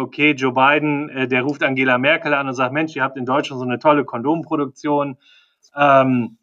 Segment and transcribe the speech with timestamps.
[0.00, 3.26] okay, Joe Biden, äh, der ruft Angela Merkel an und sagt, Mensch, ihr habt in
[3.26, 5.16] Deutschland so eine tolle Kondomproduktion.
[5.76, 6.38] Ähm,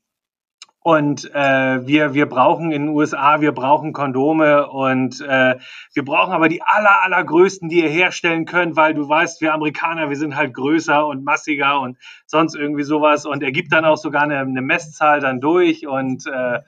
[0.81, 5.55] und äh, wir, wir brauchen in den USA, wir brauchen Kondome und äh,
[5.94, 10.10] wir brauchen aber die aller, allergrößten, die ihr herstellen könnt, weil du weißt, wir Amerikaner,
[10.10, 11.97] wir sind halt größer und massiger und
[12.28, 13.26] sonst irgendwie sowas.
[13.26, 16.59] Und er gibt dann auch sogar eine, eine Messzahl dann durch und äh,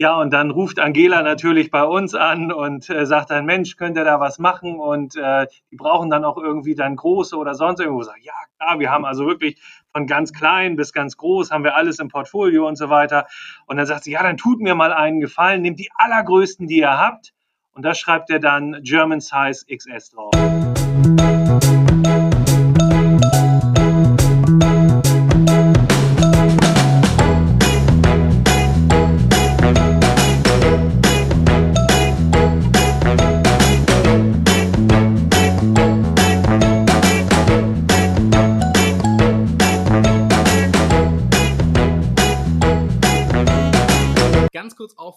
[0.00, 3.98] ja, und dann ruft Angela natürlich bei uns an und äh, sagt dann, Mensch, könnt
[3.98, 4.80] ihr da was machen?
[4.80, 8.02] Und äh, die brauchen dann auch irgendwie dann große oder sonst irgendwo.
[8.02, 9.60] Sag, ja, klar, wir haben also wirklich
[9.92, 13.26] von ganz klein bis ganz groß, haben wir alles im Portfolio und so weiter.
[13.66, 16.78] Und dann sagt sie, ja, dann tut mir mal einen Gefallen, nehmt die allergrößten, die
[16.78, 17.34] ihr habt.
[17.72, 20.32] Und da schreibt er dann German Size XS drauf.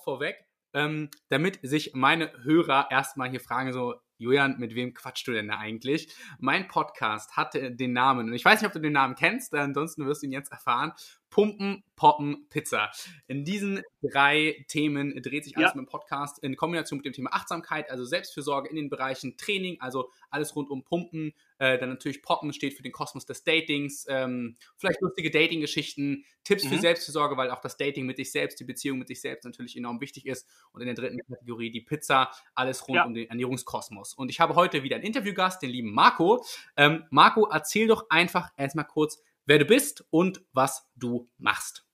[0.04, 5.34] Vorweg, ähm, damit sich meine Hörer erstmal hier fragen, so, Julian, mit wem quatschst du
[5.34, 6.16] denn da eigentlich?
[6.40, 10.06] Mein Podcast hatte den Namen, und ich weiß nicht, ob du den Namen kennst, ansonsten
[10.06, 10.94] wirst du ihn jetzt erfahren,
[11.34, 12.92] Pumpen, Poppen, Pizza.
[13.26, 15.76] In diesen drei Themen dreht sich alles ja.
[15.76, 19.82] mit dem Podcast in Kombination mit dem Thema Achtsamkeit, also Selbstfürsorge in den Bereichen Training,
[19.82, 21.34] also alles rund um Pumpen.
[21.58, 26.66] Äh, dann natürlich Poppen steht für den Kosmos des Datings, ähm, vielleicht lustige Dating-Geschichten, Tipps
[26.66, 26.70] mhm.
[26.70, 29.76] für Selbstfürsorge, weil auch das Dating mit sich selbst, die Beziehung mit sich selbst natürlich
[29.76, 30.48] enorm wichtig ist.
[30.72, 33.06] Und in der dritten Kategorie die Pizza, alles rund ja.
[33.06, 34.14] um den Ernährungskosmos.
[34.14, 36.46] Und ich habe heute wieder einen Interviewgast, den lieben Marco.
[36.78, 41.86] Ähm, Marco, erzähl doch einfach erstmal kurz, wer du bist und was du machst.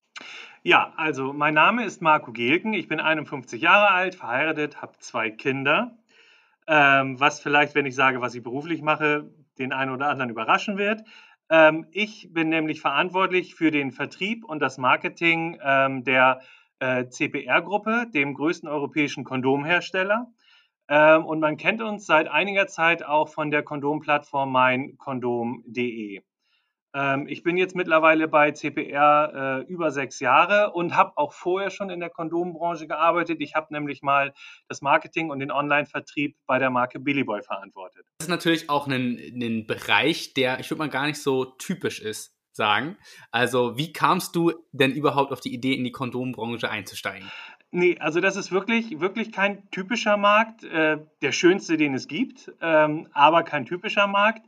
[0.63, 5.29] Ja, also mein Name ist Marco Gelken, ich bin 51 Jahre alt, verheiratet, habe zwei
[5.31, 5.97] Kinder.
[6.67, 10.77] Ähm, was vielleicht, wenn ich sage, was ich beruflich mache, den einen oder anderen überraschen
[10.77, 11.01] wird.
[11.49, 16.41] Ähm, ich bin nämlich verantwortlich für den Vertrieb und das Marketing ähm, der
[16.79, 20.27] äh, CPR-Gruppe, dem größten europäischen Kondomhersteller.
[20.87, 26.21] Ähm, und man kennt uns seit einiger Zeit auch von der Kondomplattform meinkondom.de.
[26.93, 31.69] Ähm, ich bin jetzt mittlerweile bei CPR äh, über sechs Jahre und habe auch vorher
[31.69, 33.41] schon in der Kondombranche gearbeitet.
[33.41, 34.33] Ich habe nämlich mal
[34.67, 38.05] das Marketing und den Online-Vertrieb bei der Marke Billy Boy verantwortet.
[38.17, 41.99] Das ist natürlich auch ein, ein Bereich, der, ich würde mal gar nicht so typisch
[41.99, 42.97] ist sagen.
[43.31, 47.31] Also, wie kamst du denn überhaupt auf die Idee, in die Kondombranche einzusteigen?
[47.71, 52.51] Nee, also das ist wirklich, wirklich kein typischer Markt, äh, der schönste, den es gibt,
[52.61, 54.41] ähm, aber kein typischer Markt.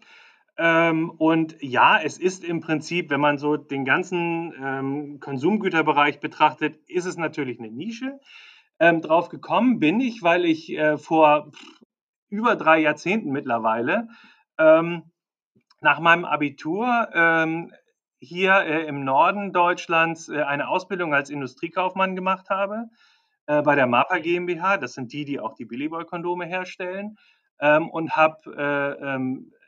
[0.64, 6.78] Ähm, und ja, es ist im Prinzip, wenn man so den ganzen ähm, Konsumgüterbereich betrachtet,
[6.88, 8.20] ist es natürlich eine Nische.
[8.80, 11.52] Ähm, drauf gekommen bin ich, weil ich äh, vor
[12.30, 14.08] über drei Jahrzehnten mittlerweile
[15.80, 17.08] nach meinem Abitur
[18.20, 22.86] hier äh, im Norden Deutschlands äh, eine Ausbildung als Industriekaufmann gemacht habe
[23.48, 24.78] bei der MAPA GmbH.
[24.78, 27.18] Das sind die, die auch die Billy Boy Kondome herstellen.
[27.60, 28.38] Und habe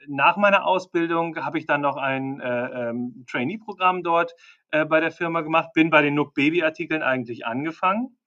[0.08, 4.34] nach meiner Ausbildung habe ich dann noch ein äh, ähm, Trainee-Programm dort
[4.72, 8.18] äh, bei der Firma gemacht, bin bei den Nook Baby-Artikeln eigentlich angefangen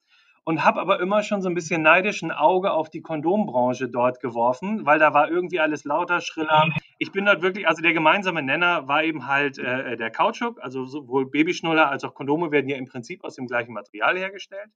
[0.43, 4.21] und habe aber immer schon so ein bisschen neidisch ein Auge auf die Kondombranche dort
[4.21, 6.69] geworfen, weil da war irgendwie alles lauter, schriller.
[6.99, 10.85] Ich bin dort wirklich, also der gemeinsame Nenner war eben halt äh, der Kautschuk, also
[10.85, 14.69] sowohl Babyschnuller als auch Kondome werden ja im Prinzip aus dem gleichen Material hergestellt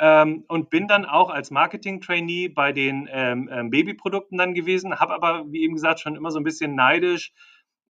[0.00, 5.12] ähm, und bin dann auch als Marketing-Trainee bei den ähm, ähm, Babyprodukten dann gewesen, habe
[5.12, 7.34] aber, wie eben gesagt, schon immer so ein bisschen neidisch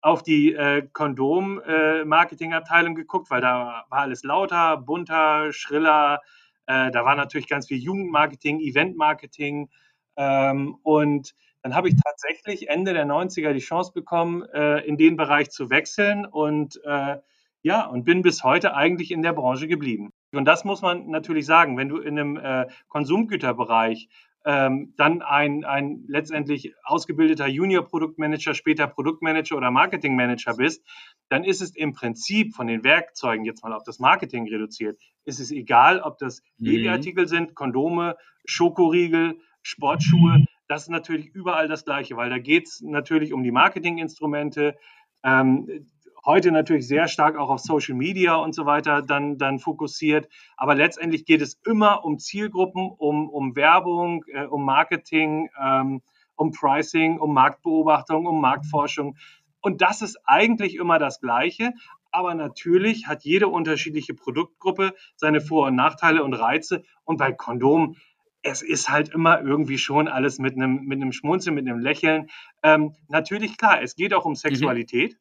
[0.01, 6.19] auf die äh, Kondom-Marketing-Abteilung äh, geguckt, weil da war alles lauter, bunter, schriller.
[6.67, 9.71] Äh, da war natürlich ganz viel Jugendmarketing, Eventmarketing.
[10.17, 15.17] Ähm, und dann habe ich tatsächlich Ende der 90er die Chance bekommen, äh, in den
[15.17, 17.19] Bereich zu wechseln und äh,
[17.63, 20.13] ja, und bin bis heute eigentlich in der Branche geblieben.
[20.33, 24.09] Und das muss man natürlich sagen, wenn du in einem äh, Konsumgüterbereich
[24.45, 30.85] ähm, dann ein, ein letztendlich ausgebildeter Junior-Produktmanager, später Produktmanager oder Marketingmanager bist,
[31.29, 35.01] dann ist es im Prinzip von den Werkzeugen jetzt mal auf das Marketing reduziert.
[35.25, 36.65] Ist es egal, ob das mhm.
[36.65, 40.45] Babyartikel sind, Kondome, Schokoriegel, Sportschuhe.
[40.67, 44.77] Das ist natürlich überall das Gleiche, weil da geht es natürlich um die Marketinginstrumente.
[45.23, 45.87] Ähm,
[46.25, 50.29] heute natürlich sehr stark auch auf Social Media und so weiter dann, dann fokussiert.
[50.57, 56.03] Aber letztendlich geht es immer um Zielgruppen, um, um Werbung, äh, um Marketing, ähm,
[56.37, 59.17] um Pricing, um Marktbeobachtung, um Marktforschung.
[59.61, 61.73] Und das ist eigentlich immer das Gleiche.
[62.11, 66.83] Aber natürlich hat jede unterschiedliche Produktgruppe seine Vor- und Nachteile und Reize.
[67.05, 67.97] Und bei Kondom
[68.43, 72.29] es ist halt immer irgendwie schon alles mit einem, mit einem Schmunzeln, mit einem Lächeln.
[72.63, 75.13] Ähm, natürlich, klar, es geht auch um Sexualität.
[75.13, 75.19] Mhm.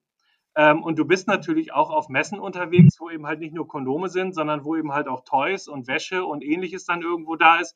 [0.56, 4.10] Ähm, und du bist natürlich auch auf Messen unterwegs, wo eben halt nicht nur Kondome
[4.10, 7.76] sind, sondern wo eben halt auch Toys und Wäsche und ähnliches dann irgendwo da ist.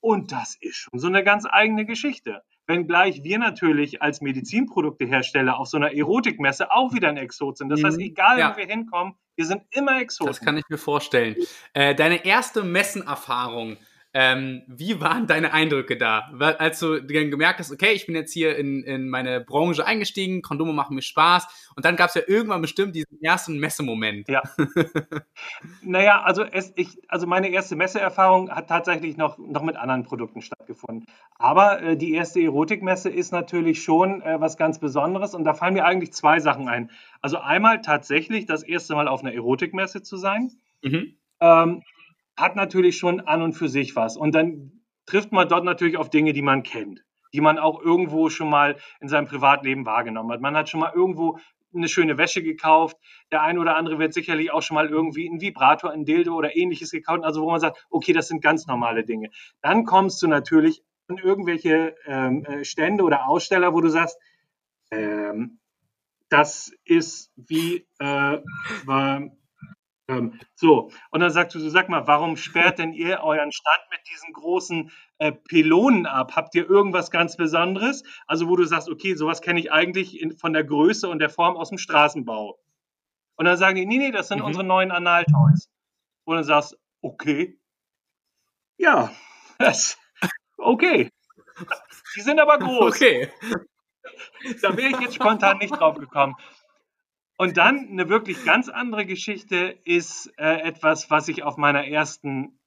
[0.00, 2.42] Und das ist schon so eine ganz eigene Geschichte.
[2.68, 7.68] Wenngleich wir natürlich als Medizinproduktehersteller auf so einer Erotikmesse auch wieder ein Exot sind.
[7.68, 8.04] Das heißt, mhm.
[8.04, 8.52] egal ja.
[8.52, 10.28] wo wir hinkommen, wir sind immer Exoten.
[10.28, 11.36] Das kann ich mir vorstellen.
[11.74, 13.76] Äh, deine erste Messenerfahrung,
[14.18, 16.30] ähm, wie waren deine Eindrücke da?
[16.32, 19.86] Weil, als du dann gemerkt hast, okay, ich bin jetzt hier in, in meine Branche
[19.86, 24.26] eingestiegen, Kondome machen mir Spaß und dann gab es ja irgendwann bestimmt diesen ersten Messemoment.
[24.30, 24.42] Ja.
[25.82, 30.40] naja, also, es, ich, also meine erste Messeerfahrung hat tatsächlich noch, noch mit anderen Produkten
[30.40, 31.06] stattgefunden.
[31.34, 35.74] Aber äh, die erste Erotikmesse ist natürlich schon äh, was ganz Besonderes und da fallen
[35.74, 36.90] mir eigentlich zwei Sachen ein.
[37.20, 40.52] Also einmal tatsächlich das erste Mal auf einer Erotikmesse zu sein.
[40.80, 41.18] Mhm.
[41.40, 41.82] Ähm,
[42.36, 44.16] hat natürlich schon an und für sich was.
[44.16, 48.28] Und dann trifft man dort natürlich auf Dinge, die man kennt, die man auch irgendwo
[48.28, 50.40] schon mal in seinem Privatleben wahrgenommen hat.
[50.40, 51.38] Man hat schon mal irgendwo
[51.74, 52.96] eine schöne Wäsche gekauft.
[53.30, 56.56] Der eine oder andere wird sicherlich auch schon mal irgendwie einen Vibrator, ein Dildo oder
[56.56, 57.24] ähnliches gekauft.
[57.24, 59.30] Also wo man sagt, okay, das sind ganz normale Dinge.
[59.62, 64.18] Dann kommst du natürlich an irgendwelche ähm, äh, Stände oder Aussteller, wo du sagst,
[64.90, 65.58] ähm,
[66.28, 68.38] das ist wie äh,
[70.08, 73.82] ähm, so, und dann sagst du, so, sag mal, warum sperrt denn ihr euren Stand
[73.90, 76.36] mit diesen großen äh, Pylonen ab?
[76.36, 78.04] Habt ihr irgendwas ganz Besonderes?
[78.26, 81.30] Also, wo du sagst, okay, sowas kenne ich eigentlich in, von der Größe und der
[81.30, 82.58] Form aus dem Straßenbau.
[83.36, 84.46] Und dann sagen die, nee, nee, das sind mhm.
[84.46, 85.68] unsere neuen Analtoys.
[86.24, 87.58] Und dann sagst okay,
[88.78, 89.10] ja,
[89.58, 89.98] das,
[90.56, 91.10] okay.
[92.14, 92.94] Die sind aber groß.
[92.94, 93.30] Okay.
[94.62, 96.34] Da wäre ich jetzt spontan nicht drauf gekommen.
[97.36, 102.58] Und dann eine wirklich ganz andere Geschichte ist äh, etwas, was ich auf meiner ersten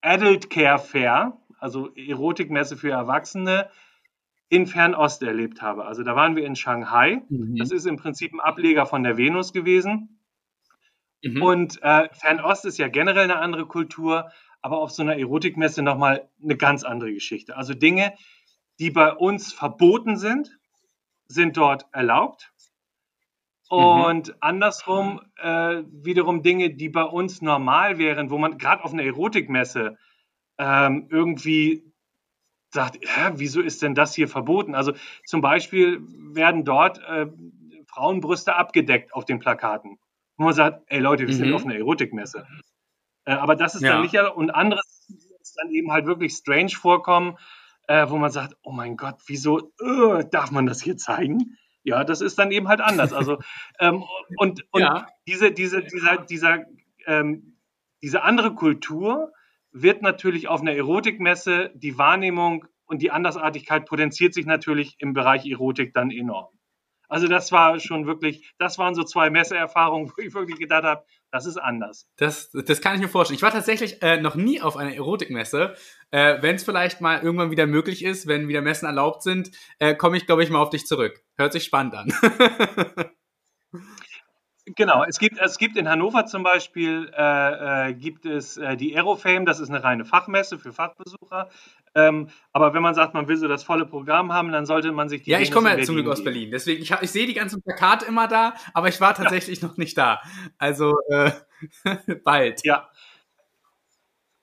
[0.00, 3.68] Adult Care Fair, also Erotikmesse für Erwachsene,
[4.48, 5.84] in Fernost erlebt habe.
[5.84, 7.22] Also da waren wir in Shanghai.
[7.28, 7.56] Mhm.
[7.56, 10.20] Das ist im Prinzip ein Ableger von der Venus gewesen.
[11.22, 11.42] Mhm.
[11.42, 14.32] Und äh, Fernost ist ja generell eine andere Kultur,
[14.62, 17.56] aber auf so einer Erotikmesse nochmal eine ganz andere Geschichte.
[17.56, 18.14] Also Dinge,
[18.78, 20.58] die bei uns verboten sind,
[21.28, 22.52] sind dort erlaubt.
[23.70, 23.76] Mhm.
[23.76, 24.34] Und mhm.
[24.40, 29.96] andersrum äh, wiederum Dinge, die bei uns normal wären, wo man gerade auf einer Erotikmesse
[30.58, 31.84] ähm, irgendwie
[32.72, 34.74] sagt, hä, wieso ist denn das hier verboten?
[34.74, 34.92] Also
[35.24, 36.00] zum Beispiel
[36.34, 37.26] werden dort äh,
[37.86, 39.98] Frauenbrüste abgedeckt auf den Plakaten.
[40.36, 41.38] Wo man sagt, ey Leute, wir mhm.
[41.38, 42.46] sind auf einer Erotikmesse.
[43.24, 43.92] Äh, aber das ist ja.
[43.92, 45.08] dann nicht, und anderes
[45.40, 47.36] ist dann eben halt wirklich strange vorkommen,
[47.88, 51.56] äh, wo man sagt, oh mein Gott, wieso äh, darf man das hier zeigen?
[51.82, 53.12] Ja, das ist dann eben halt anders.
[53.12, 53.38] Also
[53.80, 54.04] ähm,
[54.36, 55.06] und, und ja.
[55.26, 56.66] diese, diese, dieser, dieser,
[57.06, 57.56] ähm,
[58.02, 59.32] diese andere Kultur
[59.72, 65.46] wird natürlich auf einer Erotikmesse die Wahrnehmung und die Andersartigkeit potenziert sich natürlich im Bereich
[65.46, 66.48] Erotik dann enorm.
[67.08, 71.04] Also das war schon wirklich, das waren so zwei Messeerfahrungen, wo ich wirklich gedacht habe,
[71.30, 72.08] das ist anders.
[72.16, 73.36] Das, das kann ich mir vorstellen.
[73.36, 75.74] Ich war tatsächlich äh, noch nie auf einer Erotikmesse.
[76.10, 79.94] Äh, wenn es vielleicht mal irgendwann wieder möglich ist, wenn wieder Messen erlaubt sind, äh,
[79.94, 81.22] komme ich, glaube ich, mal auf dich zurück.
[81.36, 82.12] Hört sich spannend an.
[84.76, 88.94] Genau, es gibt, es gibt in Hannover zum Beispiel äh, äh, gibt es äh, die
[88.94, 91.48] Aerofame, das ist eine reine Fachmesse für Fachbesucher.
[91.94, 95.08] Ähm, aber wenn man sagt, man will so das volle Programm haben, dann sollte man
[95.08, 95.30] sich die.
[95.30, 98.06] Ja, ich komme ja zum Glück aus Berlin, deswegen ich, ich sehe die ganzen Plakate
[98.06, 99.68] immer da, aber ich war tatsächlich ja.
[99.68, 100.20] noch nicht da.
[100.58, 101.30] Also äh,
[102.24, 102.64] bald.
[102.64, 102.88] Ja,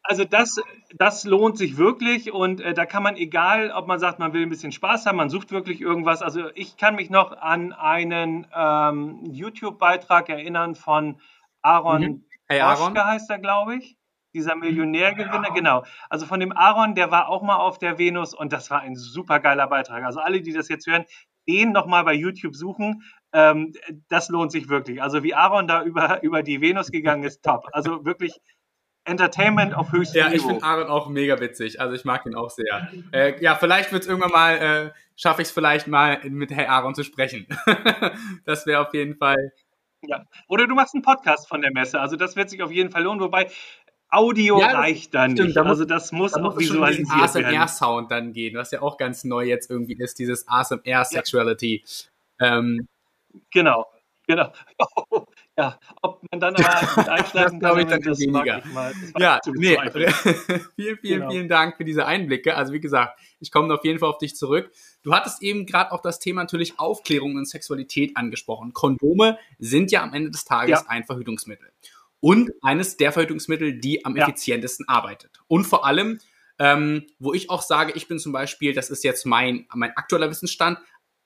[0.07, 0.55] also das,
[0.95, 4.41] das lohnt sich wirklich und äh, da kann man, egal ob man sagt, man will
[4.41, 6.21] ein bisschen Spaß haben, man sucht wirklich irgendwas.
[6.21, 11.19] Also ich kann mich noch an einen ähm, YouTube-Beitrag erinnern von
[11.61, 12.25] Aaron, mhm.
[12.47, 12.97] hey, Aaron.
[12.97, 13.97] Heißt er, glaube ich.
[14.33, 15.83] Dieser Millionärgewinner, genau.
[16.09, 18.95] Also von dem Aaron, der war auch mal auf der Venus und das war ein
[18.95, 20.03] super geiler Beitrag.
[20.03, 21.05] Also alle, die das jetzt hören,
[21.47, 23.03] den nochmal bei YouTube suchen.
[23.33, 23.73] Ähm,
[24.09, 25.01] das lohnt sich wirklich.
[25.01, 27.67] Also wie Aaron da über, über die Venus gegangen ist, top.
[27.71, 28.39] Also wirklich
[29.07, 30.29] Entertainment auf höchstem Niveau.
[30.29, 31.79] Ja, ich finde Aaron auch mega witzig.
[31.79, 32.89] Also ich mag ihn auch sehr.
[33.11, 36.69] Äh, ja, vielleicht wird es irgendwann mal, äh, schaffe ich es vielleicht mal mit Herr
[36.69, 37.47] Aaron zu sprechen.
[38.45, 39.51] das wäre auf jeden Fall.
[40.01, 40.23] Ja.
[40.47, 41.99] Oder du machst einen Podcast von der Messe.
[41.99, 43.19] Also das wird sich auf jeden Fall lohnen.
[43.19, 43.49] Wobei
[44.09, 45.57] Audio ja, reicht dann stimmt, nicht.
[45.57, 47.45] Da also das muss da auch visualisiert werden.
[47.45, 51.83] ASMR-Sound dann gehen, was ja auch ganz neu jetzt irgendwie ist, dieses ASMR-Sexuality.
[52.39, 52.57] Ja.
[52.57, 52.87] Ähm,
[53.51, 53.87] genau.
[54.27, 54.51] Genau.
[55.57, 58.61] ja, ob man dann aber mit einschlafen kann, ich, dann das weniger.
[58.73, 59.77] Mal, ja, nee,
[60.75, 61.31] vielen, vielen, genau.
[61.31, 62.55] vielen Dank für diese Einblicke.
[62.55, 64.71] Also wie gesagt, ich komme auf jeden Fall auf dich zurück.
[65.03, 68.73] Du hattest eben gerade auch das Thema natürlich Aufklärung und Sexualität angesprochen.
[68.73, 70.85] Kondome sind ja am Ende des Tages ja.
[70.87, 71.71] ein Verhütungsmittel.
[72.19, 74.23] Und eines der Verhütungsmittel, die am ja.
[74.23, 75.39] effizientesten arbeitet.
[75.47, 76.19] Und vor allem
[76.59, 80.29] ähm, wo ich auch sage, ich bin zum Beispiel, das ist jetzt mein, mein aktueller
[80.29, 80.79] Wissensstand,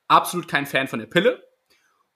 [0.08, 1.42] absolut kein Fan von der Pille.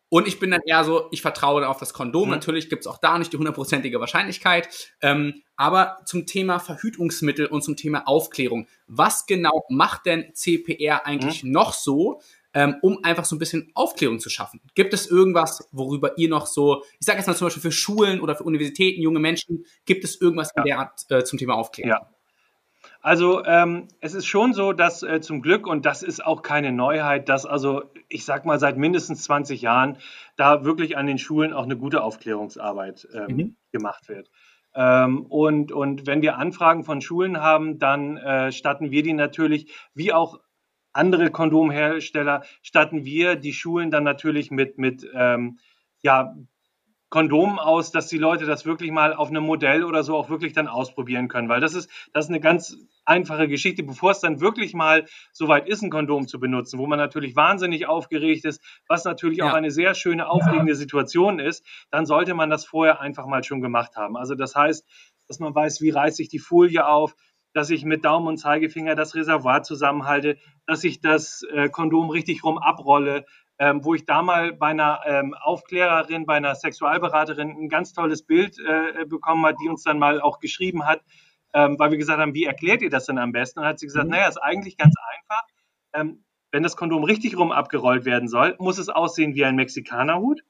[0.08, 2.28] Und ich bin dann eher so, ich vertraue auf das Kondom.
[2.28, 2.34] Mhm.
[2.34, 4.92] Natürlich gibt es auch da nicht die hundertprozentige Wahrscheinlichkeit.
[5.02, 8.68] Ähm, aber zum Thema Verhütungsmittel und zum Thema Aufklärung.
[8.86, 11.50] Was genau macht denn CPR eigentlich mhm.
[11.50, 12.20] noch so,
[12.54, 14.60] ähm, um einfach so ein bisschen Aufklärung zu schaffen?
[14.74, 18.20] Gibt es irgendwas, worüber ihr noch so, ich sage jetzt mal zum Beispiel für Schulen
[18.20, 20.62] oder für Universitäten, junge Menschen, gibt es irgendwas ja.
[20.62, 21.90] in der Art äh, zum Thema Aufklärung?
[21.90, 22.15] Ja.
[23.06, 26.72] Also ähm, es ist schon so, dass äh, zum Glück, und das ist auch keine
[26.72, 29.98] Neuheit, dass also, ich sag mal, seit mindestens 20 Jahren
[30.34, 33.56] da wirklich an den Schulen auch eine gute Aufklärungsarbeit ähm, mhm.
[33.70, 34.28] gemacht wird.
[34.74, 39.72] Ähm, und, und wenn wir Anfragen von Schulen haben, dann äh, statten wir die natürlich,
[39.94, 40.40] wie auch
[40.92, 45.60] andere Kondomhersteller, statten wir die Schulen dann natürlich mit, mit ähm,
[46.02, 46.34] ja,
[47.08, 50.52] Kondomen aus, dass die Leute das wirklich mal auf einem Modell oder so auch wirklich
[50.52, 54.40] dann ausprobieren können, weil das ist, das ist eine ganz einfache Geschichte, bevor es dann
[54.40, 59.04] wirklich mal soweit ist, ein Kondom zu benutzen, wo man natürlich wahnsinnig aufgeregt ist, was
[59.04, 59.48] natürlich ja.
[59.48, 63.60] auch eine sehr schöne, aufregende Situation ist, dann sollte man das vorher einfach mal schon
[63.60, 64.16] gemacht haben.
[64.16, 64.84] Also das heißt,
[65.28, 67.14] dass man weiß, wie reiße ich die Folie auf,
[67.52, 70.36] dass ich mit Daumen und Zeigefinger das Reservoir zusammenhalte,
[70.66, 73.24] dass ich das äh, Kondom richtig rum abrolle,
[73.58, 78.22] ähm, wo ich da mal bei einer ähm, Aufklärerin, bei einer Sexualberaterin ein ganz tolles
[78.22, 81.02] Bild äh, bekommen hat, die uns dann mal auch geschrieben hat,
[81.54, 83.58] ähm, weil wir gesagt haben, wie erklärt ihr das denn am besten?
[83.58, 84.12] Und dann hat sie gesagt, mhm.
[84.12, 85.42] naja, ist eigentlich ganz einfach.
[85.94, 90.42] Ähm, wenn das Kondom richtig rum abgerollt werden soll, muss es aussehen wie ein Mexikanerhut.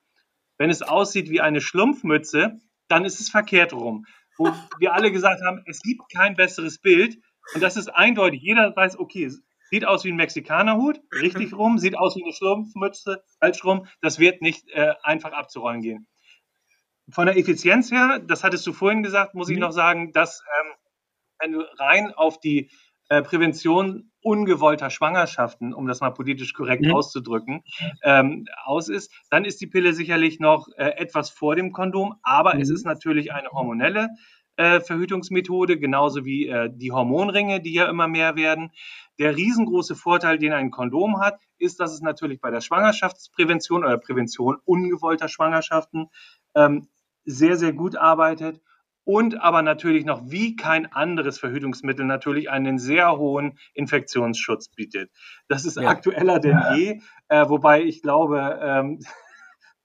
[0.58, 2.58] Wenn es aussieht wie eine Schlumpfmütze,
[2.88, 4.06] dann ist es verkehrt rum.
[4.36, 7.18] Wo wir alle gesagt haben, es gibt kein besseres Bild.
[7.54, 8.42] Und das ist eindeutig.
[8.42, 9.30] Jeder weiß, okay,
[9.70, 13.87] Sieht aus wie ein Mexikanerhut, richtig rum, sieht aus wie eine Schlumpfmütze, falsch rum.
[14.00, 16.06] Das wird nicht äh, einfach abzurollen gehen.
[17.11, 19.62] Von der Effizienz her, das hattest du vorhin gesagt, muss ich mhm.
[19.62, 20.73] noch sagen, dass ähm,
[21.38, 22.70] wenn du rein auf die
[23.08, 26.94] äh, Prävention ungewollter Schwangerschaften, um das mal politisch korrekt mhm.
[26.94, 27.62] auszudrücken,
[28.02, 32.54] ähm, aus ist, dann ist die Pille sicherlich noch äh, etwas vor dem Kondom, aber
[32.54, 32.62] mhm.
[32.62, 34.08] es ist natürlich eine hormonelle
[34.56, 38.72] äh, Verhütungsmethode, genauso wie äh, die Hormonringe, die ja immer mehr werden.
[39.18, 43.98] Der riesengroße Vorteil, den ein Kondom hat, ist, dass es natürlich bei der Schwangerschaftsprävention oder
[43.98, 46.08] Prävention ungewollter Schwangerschaften
[46.54, 46.88] ähm,
[47.25, 48.60] sehr, sehr gut arbeitet
[49.04, 55.10] und aber natürlich noch wie kein anderes Verhütungsmittel natürlich einen sehr hohen Infektionsschutz bietet.
[55.48, 55.88] Das ist ja.
[55.88, 58.98] aktueller denn je, äh, wobei ich glaube, ähm,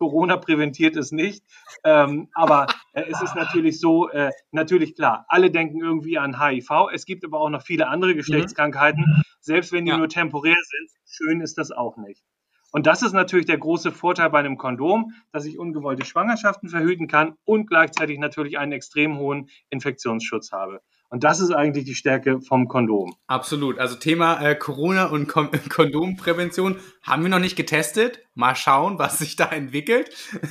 [0.02, 1.46] Corona präventiert es nicht.
[1.84, 6.90] Ähm, aber äh, es ist natürlich so, äh, natürlich klar, alle denken irgendwie an HIV.
[6.92, 9.04] Es gibt aber auch noch viele andere Geschlechtskrankheiten.
[9.04, 9.22] Mhm.
[9.42, 9.98] Selbst wenn die ja.
[9.98, 12.24] nur temporär sind, schön ist das auch nicht.
[12.72, 17.08] Und das ist natürlich der große Vorteil bei einem Kondom, dass ich ungewollte Schwangerschaften verhüten
[17.08, 20.82] kann und gleichzeitig natürlich einen extrem hohen Infektionsschutz habe.
[21.12, 23.14] Und das ist eigentlich die Stärke vom Kondom.
[23.28, 23.80] Absolut.
[23.80, 28.26] Also Thema äh, Corona und Kon Kondomprävention haben wir noch nicht getestet.
[28.34, 30.10] Mal schauen, was sich da entwickelt.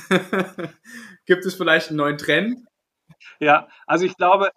[1.25, 2.59] Gibt es vielleicht einen neuen Trend?
[3.39, 4.51] Ja, also ich glaube,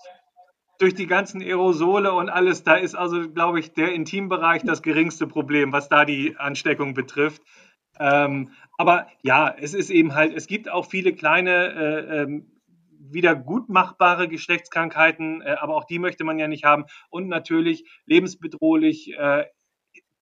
[0.79, 5.27] durch die ganzen Aerosole und alles, da ist also, glaube ich, der Intimbereich das geringste
[5.27, 7.41] Problem, was da die Ansteckung betrifft.
[7.99, 12.54] Ähm, aber ja, es ist eben halt, es gibt auch viele kleine äh, ähm,
[13.15, 16.85] wieder gutmachbare Geschlechtskrankheiten, äh, aber auch die möchte man ja nicht haben.
[17.09, 19.45] Und natürlich lebensbedrohlich äh,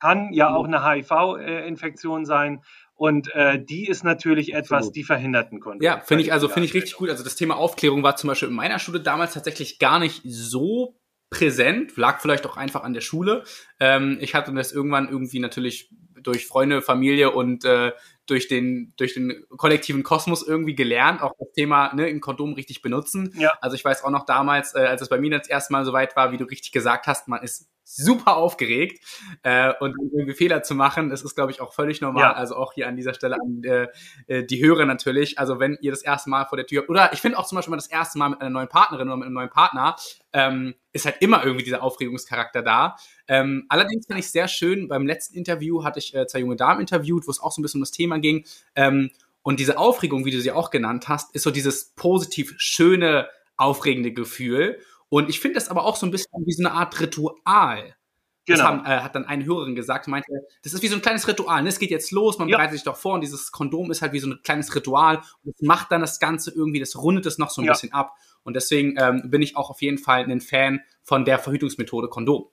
[0.01, 2.63] kann ja auch eine HIV-Infektion sein.
[2.95, 5.85] Und äh, die ist natürlich etwas, die verhinderten konnte.
[5.85, 7.09] Ja, finde ich also finde ich richtig gut.
[7.09, 10.97] Also das Thema Aufklärung war zum Beispiel in meiner Schule damals tatsächlich gar nicht so
[11.31, 13.45] präsent, lag vielleicht auch einfach an der Schule.
[13.81, 15.91] Ähm, ich hatte das irgendwann irgendwie natürlich
[16.23, 17.93] durch Freunde, Familie und äh,
[18.27, 22.81] durch den, durch den kollektiven Kosmos irgendwie gelernt, auch das Thema ne, ein Kondom richtig
[22.81, 23.35] benutzen.
[23.37, 23.53] Ja.
[23.61, 25.93] Also ich weiß auch noch damals, äh, als es bei mir das erste Mal so
[25.93, 29.05] weit war, wie du richtig gesagt hast, man ist super aufgeregt
[29.43, 32.23] äh, und irgendwie Fehler zu machen, das ist, glaube ich, auch völlig normal.
[32.23, 32.33] Ja.
[32.33, 33.89] Also auch hier an dieser Stelle an äh,
[34.29, 35.39] äh, die Hörer natürlich.
[35.39, 37.71] Also wenn ihr das erste Mal vor der Tür oder ich finde auch zum Beispiel
[37.71, 39.97] mal das erste Mal mit einer neuen Partnerin oder mit einem neuen Partner,
[40.33, 42.97] ähm, ist halt immer irgendwie dieser Aufregungscharakter da.
[43.33, 46.83] Ähm, allerdings fand ich sehr schön, beim letzten Interview hatte ich äh, zwei junge Damen
[46.83, 48.45] interviewt, wo es auch so ein bisschen um das Thema ging.
[48.77, 49.11] Ähm,
[49.41, 54.13] und diese Aufregung, wie du sie auch genannt hast, ist so dieses positiv schöne, aufregende
[54.13, 54.79] Gefühl.
[55.09, 57.97] Und ich finde das aber auch so ein bisschen wie so eine Art Ritual.
[58.45, 58.59] Genau.
[58.59, 60.31] Das haben, äh, hat dann eine Hörerin gesagt, meinte,
[60.63, 61.63] das ist wie so ein kleines Ritual.
[61.63, 61.71] Ne?
[61.71, 62.59] Es geht jetzt los, man ja.
[62.59, 65.55] bereitet sich doch vor und dieses Kondom ist halt wie so ein kleines Ritual und
[65.55, 67.73] das macht dann das Ganze irgendwie, das rundet es noch so ein ja.
[67.73, 68.15] bisschen ab.
[68.43, 72.49] Und deswegen ähm, bin ich auch auf jeden Fall ein Fan von der Verhütungsmethode Kondom.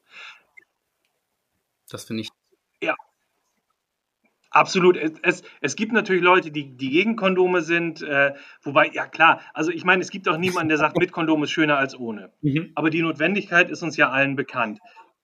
[1.90, 2.30] Das finde ich.
[2.82, 2.96] Ja.
[4.52, 4.98] Absolut.
[4.98, 9.72] Es, es gibt natürlich Leute, die, die gegen Kondome sind, äh, wobei, ja klar, also
[9.72, 12.32] ich meine, es gibt auch niemanden, der sagt, mit Kondom ist schöner als ohne.
[12.42, 12.72] Mhm.
[12.74, 14.80] Aber die Notwendigkeit ist uns ja allen bekannt.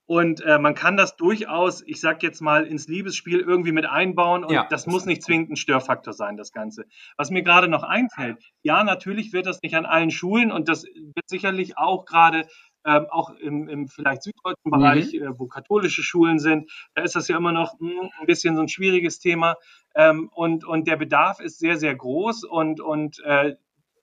[0.07, 4.43] Und äh, man kann das durchaus, ich sag jetzt mal, ins Liebesspiel irgendwie mit einbauen
[4.43, 4.67] und ja.
[4.69, 6.85] das muss nicht zwingend ein Störfaktor sein, das Ganze.
[7.17, 10.83] Was mir gerade noch einfällt, ja, natürlich wird das nicht an allen Schulen und das
[10.83, 12.45] wird sicherlich auch gerade
[12.85, 15.23] ähm, auch im, im vielleicht süddeutschen Bereich, mhm.
[15.23, 18.55] äh, wo katholische Schulen sind, da ist das ja immer noch mh, hm, ein bisschen
[18.55, 19.55] so ein schwieriges Thema.
[19.95, 23.55] Ähm, und, und der Bedarf ist sehr, sehr groß und, und äh,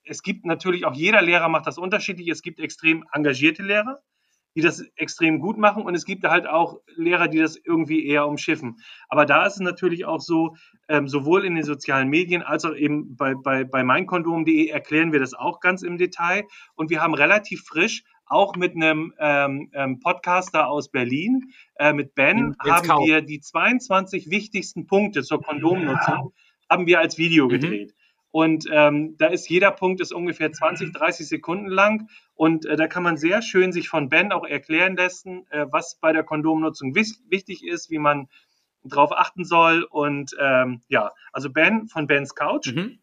[0.05, 2.29] es gibt natürlich auch jeder Lehrer macht das unterschiedlich.
[2.29, 4.01] Es gibt extrem engagierte Lehrer,
[4.55, 8.27] die das extrem gut machen und es gibt halt auch Lehrer, die das irgendwie eher
[8.27, 8.79] umschiffen.
[9.09, 10.57] Aber da ist es natürlich auch so,
[10.89, 15.21] ähm, sowohl in den sozialen Medien als auch eben bei, bei, bei meinkondom.de erklären wir
[15.21, 20.01] das auch ganz im Detail und wir haben relativ frisch auch mit einem ähm, ähm,
[20.01, 23.07] Podcaster aus Berlin, äh, mit Ben, Jetzt haben kaum.
[23.07, 26.33] wir die 22 wichtigsten Punkte zur Kondomnutzung,
[26.69, 27.49] haben wir als Video mhm.
[27.51, 27.89] gedreht.
[27.89, 28.03] Mhm.
[28.33, 32.09] Und ähm, da ist jeder Punkt ist ungefähr 20, 30 Sekunden lang.
[32.35, 35.99] Und äh, da kann man sehr schön sich von Ben auch erklären lassen, äh, was
[36.01, 38.29] bei der Kondomnutzung wichtig ist, wie man
[38.85, 39.83] darauf achten soll.
[39.83, 42.73] Und ähm, ja, also Ben von Bens Couch.
[42.73, 43.01] Mhm.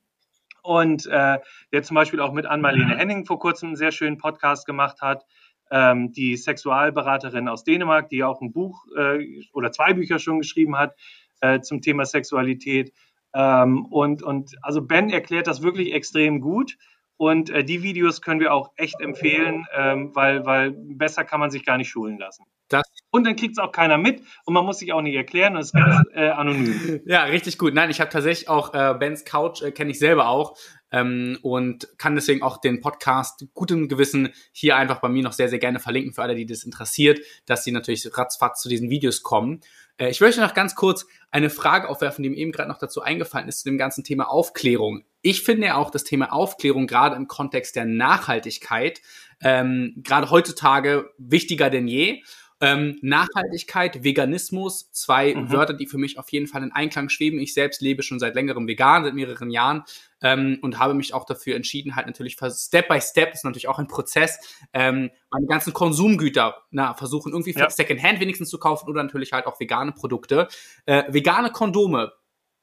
[0.64, 1.40] Und äh,
[1.72, 5.26] der zum Beispiel auch mit Ann-Marlene Henning vor kurzem einen sehr schönen Podcast gemacht hat.
[5.72, 10.78] Ähm, die Sexualberaterin aus Dänemark, die auch ein Buch äh, oder zwei Bücher schon geschrieben
[10.78, 10.96] hat
[11.42, 12.92] äh, zum Thema Sexualität.
[13.34, 16.78] Ähm, und, und also Ben erklärt das wirklich extrem gut.
[17.18, 21.52] Und äh, die Videos können wir auch echt empfehlen, ähm, weil, weil besser kann man
[21.52, 22.46] sich gar nicht schulen lassen.
[22.70, 25.56] Das und dann kriegt es auch keiner mit und man muss sich auch nicht erklären
[25.56, 27.02] und es ist ganz äh, anonym.
[27.06, 27.74] Ja, richtig gut.
[27.74, 30.58] Nein, ich habe tatsächlich auch äh, Bens Couch, äh, kenne ich selber auch
[30.92, 35.50] ähm, und kann deswegen auch den Podcast gutem Gewissen hier einfach bei mir noch sehr,
[35.50, 39.24] sehr gerne verlinken für alle, die das interessiert, dass sie natürlich ratzfatz zu diesen Videos
[39.24, 39.62] kommen.
[39.98, 43.02] Äh, ich möchte noch ganz kurz eine Frage aufwerfen, die mir eben gerade noch dazu
[43.02, 45.04] eingefallen ist, zu dem ganzen Thema Aufklärung.
[45.22, 49.02] Ich finde ja auch das Thema Aufklärung gerade im Kontext der Nachhaltigkeit
[49.42, 52.24] ähm, gerade heutzutage wichtiger denn je.
[52.62, 55.52] Ähm, Nachhaltigkeit, Veganismus, zwei mhm.
[55.52, 57.40] Wörter, die für mich auf jeden Fall in Einklang schweben.
[57.40, 59.84] Ich selbst lebe schon seit längerem vegan, seit mehreren Jahren
[60.22, 63.80] ähm, und habe mich auch dafür entschieden, halt natürlich Step by Step, ist natürlich auch
[63.80, 64.40] ein Prozess,
[64.74, 67.70] ähm, meine ganzen Konsumgüter na, versuchen irgendwie ja.
[67.70, 70.48] Secondhand wenigstens zu kaufen oder natürlich halt auch vegane Produkte.
[70.86, 72.12] Äh, vegane Kondome.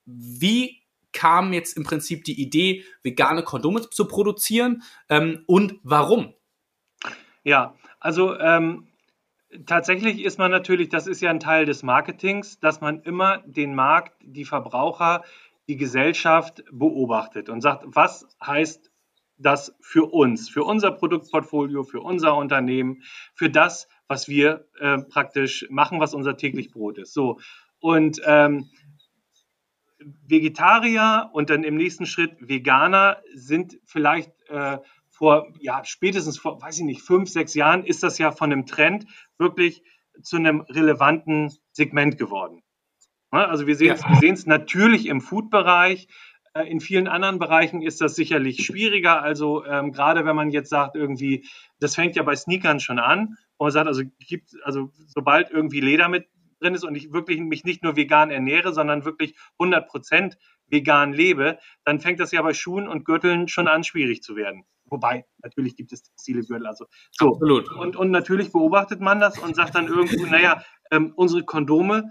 [0.05, 0.83] Wie
[1.13, 6.35] kam jetzt im Prinzip die Idee, vegane Kondome zu produzieren ähm, und warum?
[7.43, 8.89] Ja, also ähm,
[9.67, 13.75] tatsächlich ist man natürlich, das ist ja ein Teil des Marketings, dass man immer den
[13.75, 15.23] Markt, die Verbraucher,
[15.69, 18.91] die Gesellschaft beobachtet und sagt, was heißt
[19.39, 23.03] das für uns, für unser Produktportfolio, für unser Unternehmen,
[23.35, 27.13] für das, was wir äh, praktisch machen, was unser täglich Brot ist.
[27.13, 27.39] So
[27.81, 28.71] und ähm,
[30.27, 34.79] Vegetarier und dann im nächsten Schritt Veganer sind vielleicht äh,
[35.17, 38.67] vor, ja, spätestens vor, weiß ich nicht, fünf, sechs Jahren ist das ja von einem
[38.67, 39.07] Trend
[39.39, 39.83] wirklich
[40.23, 42.63] zu einem relevanten Segment geworden.
[43.31, 44.49] Also wir sehen es ja.
[44.49, 46.09] natürlich im Food-Bereich.
[46.55, 49.23] Äh, in vielen anderen Bereichen ist das sicherlich schwieriger.
[49.23, 51.47] Also ähm, gerade wenn man jetzt sagt, irgendwie,
[51.81, 55.81] das fängt ja bei Sneakern schon an, wo man sagt, also gibt, also sobald irgendwie
[55.81, 56.27] Leder mit
[56.61, 61.13] drin ist und ich wirklich mich nicht nur vegan ernähre, sondern wirklich 100 Prozent vegan
[61.13, 64.65] lebe, dann fängt das ja bei Schuhen und Gürteln schon an, schwierig zu werden.
[64.89, 66.67] Wobei, natürlich gibt es textile Gürtel.
[66.67, 67.35] Also, so.
[67.35, 67.71] Absolut.
[67.73, 72.11] Und, und natürlich beobachtet man das und sagt dann irgendwo, naja, ähm, unsere Kondome,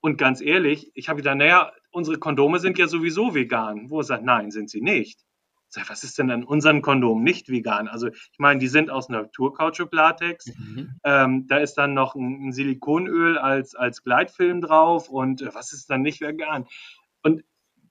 [0.00, 3.90] und ganz ehrlich, ich habe gedacht, naja, unsere Kondome sind ja sowieso vegan.
[3.90, 5.20] Wo er sagt, nein, sind sie nicht.
[5.68, 7.86] Sag, was ist denn an unseren Kondomen nicht vegan?
[7.86, 10.46] Also ich meine, die sind aus Naturkautschuk-Latex.
[10.56, 10.98] Mhm.
[11.04, 15.72] Ähm, da ist dann noch ein, ein, Silikonöl als, als Gleitfilm drauf und äh, was
[15.72, 16.66] ist dann nicht vegan?
[17.22, 17.44] Und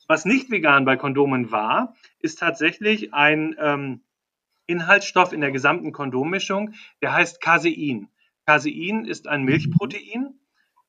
[0.10, 4.02] was nicht vegan bei Kondomen war, ist tatsächlich ein ähm,
[4.66, 8.10] Inhaltsstoff in der gesamten Kondommischung, der heißt Casein.
[8.46, 10.34] Casein ist ein Milchprotein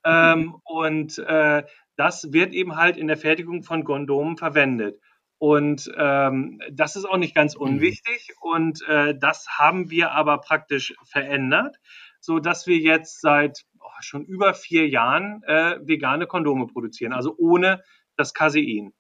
[0.05, 1.65] ähm, und äh,
[1.97, 4.99] das wird eben halt in der Fertigung von Kondomen verwendet.
[5.37, 8.29] Und ähm, das ist auch nicht ganz unwichtig.
[8.41, 11.77] Und äh, das haben wir aber praktisch verändert,
[12.21, 17.35] so dass wir jetzt seit oh, schon über vier Jahren äh, vegane Kondome produzieren, also
[17.37, 17.83] ohne
[18.17, 18.95] das Casein.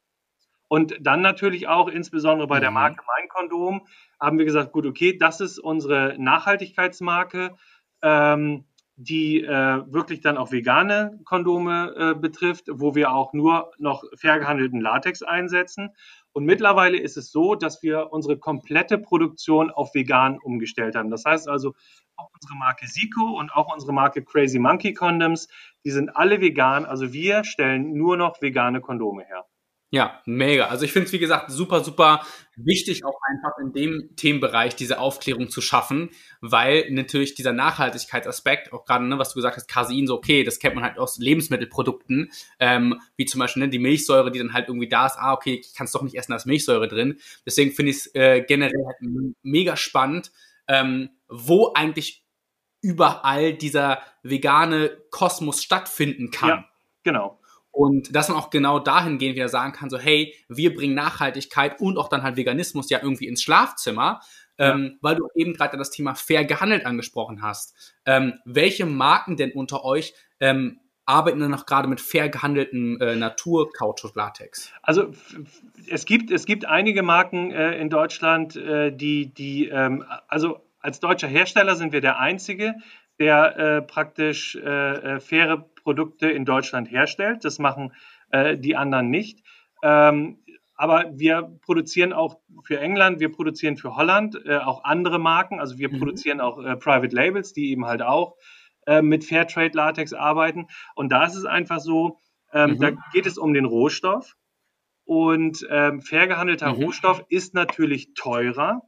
[0.70, 2.74] Und dann natürlich auch, insbesondere bei der mhm.
[2.74, 3.88] Marke Mein Kondom,
[4.20, 7.56] haben wir gesagt, gut, okay, das ist unsere Nachhaltigkeitsmarke.
[8.02, 8.64] Ähm,
[9.02, 14.38] die äh, wirklich dann auch vegane Kondome äh, betrifft, wo wir auch nur noch fair
[14.38, 15.94] gehandelten Latex einsetzen.
[16.32, 21.10] Und mittlerweile ist es so, dass wir unsere komplette Produktion auf vegan umgestellt haben.
[21.10, 21.74] Das heißt also,
[22.16, 25.48] auch unsere Marke Zico und auch unsere Marke Crazy Monkey Condoms,
[25.82, 26.84] die sind alle vegan.
[26.84, 29.46] Also wir stellen nur noch vegane Kondome her.
[29.92, 30.68] Ja, mega.
[30.68, 32.24] Also ich finde es, wie gesagt, super, super
[32.54, 38.84] wichtig, auch einfach in dem Themenbereich diese Aufklärung zu schaffen, weil natürlich dieser Nachhaltigkeitsaspekt, auch
[38.84, 42.30] gerade, ne, was du gesagt hast, Casein, so okay, das kennt man halt aus Lebensmittelprodukten,
[42.60, 45.60] ähm, wie zum Beispiel ne, die Milchsäure, die dann halt irgendwie da ist, ah, okay,
[45.60, 47.18] ich kann es doch nicht essen, da ist Milchsäure drin.
[47.44, 48.98] Deswegen finde ich es äh, generell halt
[49.42, 50.30] mega spannend,
[50.68, 52.24] ähm, wo eigentlich
[52.80, 56.48] überall dieser vegane Kosmos stattfinden kann.
[56.48, 56.64] Ja,
[57.02, 57.39] genau.
[57.72, 61.98] Und dass man auch genau dahingehend wieder sagen kann, so hey, wir bringen Nachhaltigkeit und
[61.98, 64.20] auch dann halt Veganismus ja irgendwie ins Schlafzimmer,
[64.58, 64.72] ja.
[64.72, 67.94] ähm, weil du eben gerade das Thema fair gehandelt angesprochen hast.
[68.06, 73.16] Ähm, welche Marken denn unter euch ähm, arbeiten dann noch gerade mit fair gehandeltem äh,
[73.16, 74.72] Natur-Kautschuk-Latex?
[74.82, 75.10] Also
[75.88, 81.00] es gibt, es gibt einige Marken äh, in Deutschland, äh, die, die ähm, also als
[81.00, 82.74] deutscher Hersteller sind wir der einzige,
[83.20, 84.60] der äh, praktisch äh,
[85.16, 87.44] äh, faire Produkte in Deutschland herstellt.
[87.44, 87.92] Das machen
[88.30, 89.44] äh, die anderen nicht.
[89.82, 90.38] Ähm,
[90.74, 95.60] aber wir produzieren auch für England, wir produzieren für Holland äh, auch andere Marken.
[95.60, 95.98] Also wir mhm.
[95.98, 98.36] produzieren auch äh, Private Labels, die eben halt auch
[98.86, 100.68] äh, mit Fairtrade Latex arbeiten.
[100.94, 102.18] Und da ist es einfach so,
[102.54, 102.80] ähm, mhm.
[102.80, 104.36] da geht es um den Rohstoff.
[105.04, 106.84] Und ähm, fair gehandelter mhm.
[106.84, 108.80] Rohstoff ist natürlich teurer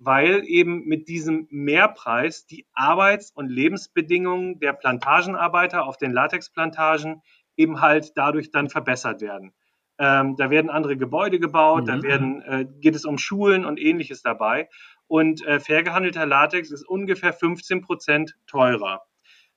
[0.00, 7.22] weil eben mit diesem Mehrpreis die Arbeits- und Lebensbedingungen der Plantagenarbeiter auf den Latexplantagen
[7.56, 9.52] eben halt dadurch dann verbessert werden.
[9.98, 11.86] Ähm, da werden andere Gebäude gebaut, mhm.
[11.86, 14.70] da werden, äh, geht es um Schulen und ähnliches dabei.
[15.06, 19.02] Und äh, fair gehandelter Latex ist ungefähr 15 Prozent teurer.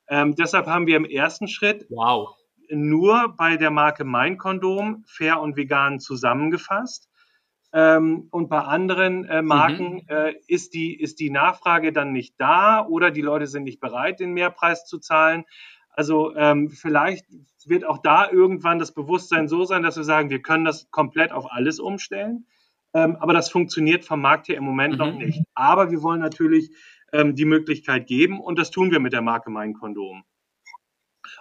[0.09, 2.35] Ähm, deshalb haben wir im ersten Schritt wow.
[2.69, 7.09] nur bei der Marke Mein Kondom fair und vegan zusammengefasst.
[7.75, 10.07] Ähm, und bei anderen äh, Marken mhm.
[10.07, 14.19] äh, ist, die, ist die Nachfrage dann nicht da oder die Leute sind nicht bereit,
[14.19, 15.43] den Mehrpreis zu zahlen.
[15.89, 17.25] Also ähm, vielleicht
[17.65, 21.31] wird auch da irgendwann das Bewusstsein so sein, dass wir sagen, wir können das komplett
[21.31, 22.45] auf alles umstellen.
[22.93, 24.99] Ähm, aber das funktioniert vom Markt her im Moment mhm.
[24.99, 25.41] noch nicht.
[25.55, 26.69] Aber wir wollen natürlich
[27.11, 30.23] ähm, die Möglichkeit geben und das tun wir mit der Marke Mein Kondom.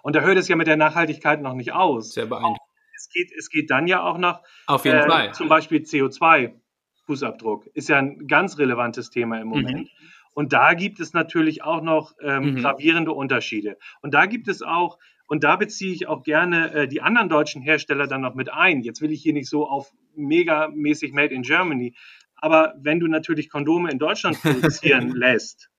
[0.03, 2.15] Und da hört es ja mit der Nachhaltigkeit noch nicht aus.
[2.15, 2.72] Sehr beeindruckend
[3.03, 5.35] es geht, es geht dann ja auch noch Auf jeden äh, Fall.
[5.35, 7.67] zum Beispiel CO2-Fußabdruck.
[7.75, 9.83] Ist ja ein ganz relevantes Thema im Moment.
[9.83, 10.09] Mhm.
[10.35, 12.57] Und da gibt es natürlich auch noch ähm, mhm.
[12.57, 13.77] gravierende Unterschiede.
[14.01, 17.61] Und da gibt es auch, und da beziehe ich auch gerne äh, die anderen deutschen
[17.61, 18.83] Hersteller dann noch mit ein.
[18.83, 21.95] Jetzt will ich hier nicht so auf megamäßig Made in Germany.
[22.37, 25.71] Aber wenn du natürlich Kondome in Deutschland produzieren lässt,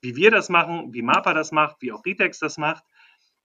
[0.00, 2.84] wie wir das machen, wie MAPA das macht, wie auch Ritex das macht,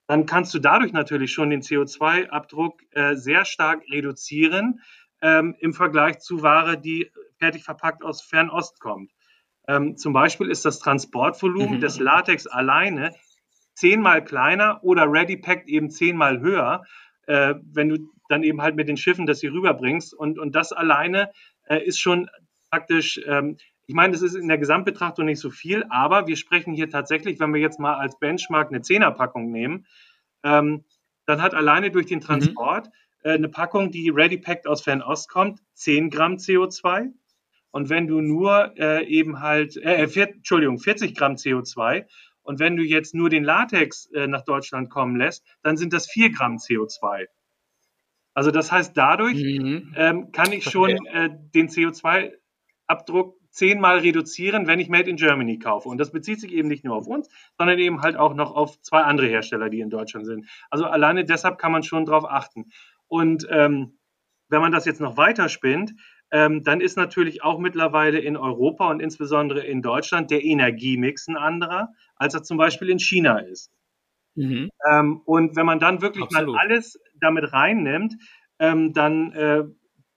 [0.08, 4.82] dann kannst du dadurch natürlich schon den CO2-Abdruck äh, sehr stark reduzieren
[5.22, 9.12] ähm, im Vergleich zu Ware, die fertig verpackt aus Fernost kommt.
[9.68, 11.82] Ähm, zum Beispiel ist das Transportvolumen mhm.
[11.82, 13.14] des Latex alleine
[13.76, 16.84] zehnmal kleiner oder Ready Packed eben zehnmal höher,
[17.28, 17.98] äh, wenn du
[18.30, 20.14] dann eben halt mit den Schiffen das hier rüberbringst.
[20.14, 21.32] Und, und das alleine
[21.68, 22.30] äh, ist schon
[22.70, 26.74] praktisch ähm, ich meine, das ist in der Gesamtbetrachtung nicht so viel, aber wir sprechen
[26.74, 29.86] hier tatsächlich, wenn wir jetzt mal als Benchmark eine Zehnerpackung nehmen,
[30.44, 30.86] ähm,
[31.26, 32.24] dann hat alleine durch den mhm.
[32.24, 33.30] Transport mhm.
[33.30, 37.12] äh, eine Packung, die Ready Packed aus Fernost kommt, 10 Gramm CO2.
[37.72, 42.06] Und wenn du nur äh, eben halt, äh, vier, Entschuldigung, 40 Gramm CO2.
[42.44, 46.08] Und wenn du jetzt nur den Latex äh, nach Deutschland kommen lässt, dann sind das
[46.08, 47.26] 4 Gramm CO2.
[48.34, 49.94] Also das heißt, dadurch mhm.
[49.96, 55.88] ähm, kann ich schon äh, den CO2-Abdruck zehnmal reduzieren, wenn ich Made in Germany kaufe.
[55.88, 58.82] Und das bezieht sich eben nicht nur auf uns, sondern eben halt auch noch auf
[58.82, 60.48] zwei andere Hersteller, die in Deutschland sind.
[60.70, 62.72] Also alleine deshalb kann man schon drauf achten.
[63.08, 64.00] Und ähm,
[64.50, 65.94] wenn man das jetzt noch weiter spinnt,
[66.32, 71.38] ähm, dann ist natürlich auch mittlerweile in Europa und insbesondere in Deutschland der Energiemix ein
[71.38, 73.72] anderer, als er zum Beispiel in China ist.
[74.34, 74.70] Mhm.
[74.90, 76.56] Ähm, und wenn man dann wirklich Absolut.
[76.56, 78.16] mal alles damit reinnimmt,
[78.58, 79.64] ähm, dann äh,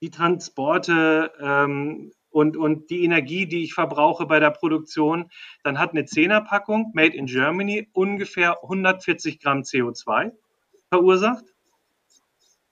[0.01, 5.29] die Transporte, ähm, und, und die Energie, die ich verbrauche bei der Produktion,
[5.63, 10.31] dann hat eine Zehnerpackung Made in Germany ungefähr 140 Gramm CO2
[10.89, 11.45] verursacht.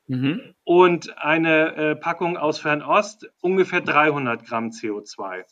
[0.07, 0.53] Mhm.
[0.63, 5.45] Und eine äh, Packung aus Fernost ungefähr 300 Gramm CO2.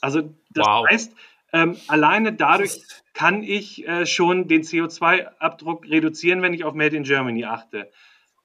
[0.00, 0.86] Also das wow.
[0.88, 1.14] heißt,
[1.52, 7.04] ähm, alleine dadurch kann ich äh, schon den CO2-Abdruck reduzieren, wenn ich auf Made in
[7.04, 7.90] Germany achte.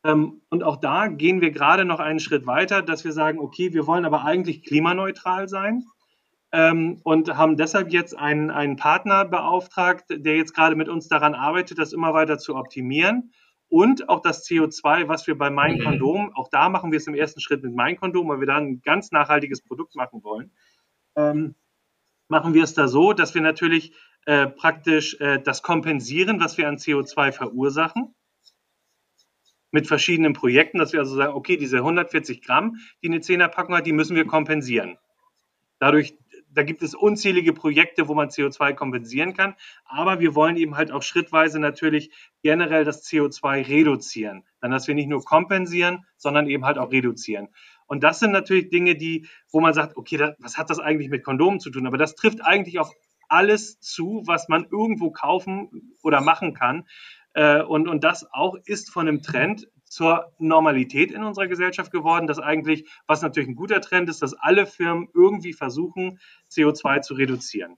[0.04, 3.74] Ähm, und auch da gehen wir gerade noch einen Schritt weiter, dass wir sagen, okay,
[3.74, 5.84] wir wollen aber eigentlich klimaneutral sein.
[6.52, 11.36] ähm, und haben deshalb jetzt einen, einen Partner beauftragt, der jetzt gerade mit uns daran
[11.36, 13.34] arbeitet, das immer weiter zu optimieren.
[13.68, 15.84] Und auch das CO2, was wir bei Mein mhm.
[15.84, 18.58] Kondom, auch da machen wir es im ersten Schritt mit Mein Kondom, weil wir da
[18.58, 20.52] ein ganz nachhaltiges Produkt machen wollen,
[21.16, 21.54] ähm,
[22.30, 23.94] machen wir es da so, dass wir natürlich
[24.26, 28.16] äh, praktisch äh, das kompensieren, was wir an CO2 verursachen
[29.72, 33.76] mit verschiedenen Projekten, dass wir also sagen, okay, diese 140 Gramm, die eine 10er Packung
[33.76, 34.98] hat, die müssen wir kompensieren.
[35.80, 36.16] Dadurch
[36.52, 39.56] da gibt es unzählige Projekte, wo man CO2 kompensieren kann.
[39.86, 44.44] Aber wir wollen eben halt auch schrittweise natürlich generell das CO2 reduzieren.
[44.60, 47.50] Dann, dass wir nicht nur kompensieren, sondern eben halt auch reduzieren.
[47.86, 51.10] Und das sind natürlich Dinge, die, wo man sagt, okay, das, was hat das eigentlich
[51.10, 51.88] mit Kondomen zu tun?
[51.88, 52.92] Aber das trifft eigentlich auf
[53.28, 56.88] alles zu, was man irgendwo kaufen oder machen kann.
[57.40, 62.28] Äh, und, und das auch ist von einem Trend zur Normalität in unserer Gesellschaft geworden,
[62.28, 66.20] dass eigentlich, was natürlich ein guter Trend ist, dass alle Firmen irgendwie versuchen,
[66.52, 67.78] CO2 zu reduzieren.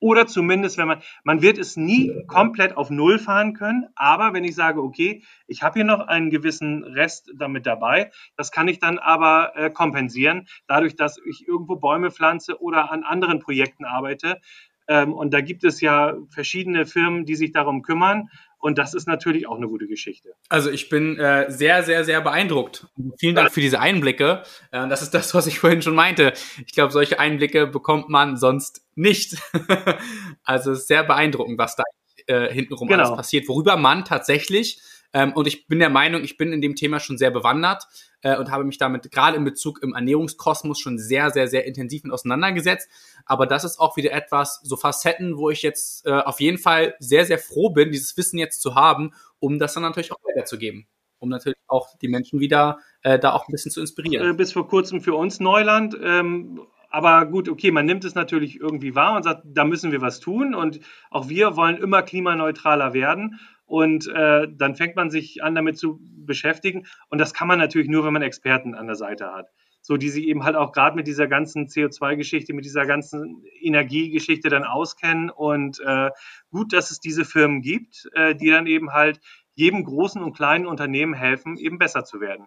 [0.00, 4.42] Oder zumindest, wenn man, man wird es nie komplett auf Null fahren können, aber wenn
[4.42, 8.80] ich sage, okay, ich habe hier noch einen gewissen Rest damit dabei, das kann ich
[8.80, 14.40] dann aber äh, kompensieren, dadurch, dass ich irgendwo Bäume pflanze oder an anderen Projekten arbeite.
[14.88, 18.30] Ähm, und da gibt es ja verschiedene Firmen, die sich darum kümmern.
[18.58, 20.34] Und das ist natürlich auch eine gute Geschichte.
[20.48, 22.86] Also ich bin äh, sehr, sehr, sehr beeindruckt.
[23.18, 24.42] Vielen Dank für diese Einblicke.
[24.70, 26.32] Äh, das ist das, was ich vorhin schon meinte.
[26.66, 29.36] Ich glaube, solche Einblicke bekommt man sonst nicht.
[30.44, 31.82] also es ist sehr beeindruckend, was da
[32.26, 33.04] äh, hintenrum genau.
[33.04, 34.80] alles passiert, worüber man tatsächlich
[35.14, 37.86] ähm, und ich bin der Meinung, ich bin in dem Thema schon sehr bewandert
[38.24, 42.02] äh, und habe mich damit gerade in Bezug im Ernährungskosmos schon sehr, sehr, sehr intensiv
[42.02, 42.88] mit auseinandergesetzt.
[43.26, 46.94] Aber das ist auch wieder etwas, so Facetten, wo ich jetzt äh, auf jeden Fall
[46.98, 50.88] sehr, sehr froh bin, dieses Wissen jetzt zu haben, um das dann natürlich auch weiterzugeben
[51.20, 54.28] um natürlich auch die Menschen wieder äh, da auch ein bisschen zu inspirieren.
[54.28, 55.96] Äh, bis vor kurzem für uns Neuland.
[55.98, 56.60] Ähm,
[56.90, 60.20] aber gut, okay, man nimmt es natürlich irgendwie wahr und sagt, da müssen wir was
[60.20, 60.54] tun.
[60.54, 60.78] Und
[61.10, 63.40] auch wir wollen immer klimaneutraler werden.
[63.74, 66.86] Und äh, dann fängt man sich an, damit zu beschäftigen.
[67.08, 69.48] Und das kann man natürlich nur, wenn man Experten an der Seite hat.
[69.82, 74.48] So, die sich eben halt auch gerade mit dieser ganzen CO2-Geschichte, mit dieser ganzen Energiegeschichte
[74.48, 75.28] dann auskennen.
[75.28, 76.10] Und äh,
[76.52, 79.18] gut, dass es diese Firmen gibt, äh, die dann eben halt
[79.56, 82.46] jedem großen und kleinen Unternehmen helfen, eben besser zu werden.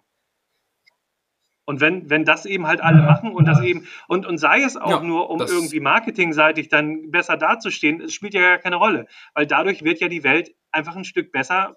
[1.68, 4.78] Und wenn, wenn das eben halt alle machen und das eben, und, und sei es
[4.78, 9.06] auch ja, nur, um irgendwie marketingseitig dann besser dazustehen, es spielt ja gar keine Rolle.
[9.34, 11.76] Weil dadurch wird ja die Welt einfach ein Stück besser.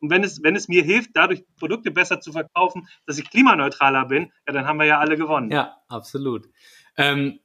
[0.00, 4.04] Und wenn es, wenn es mir hilft, dadurch Produkte besser zu verkaufen, dass ich klimaneutraler
[4.04, 5.50] bin, ja, dann haben wir ja alle gewonnen.
[5.50, 6.50] Ja, absolut.
[6.98, 7.38] Ähm,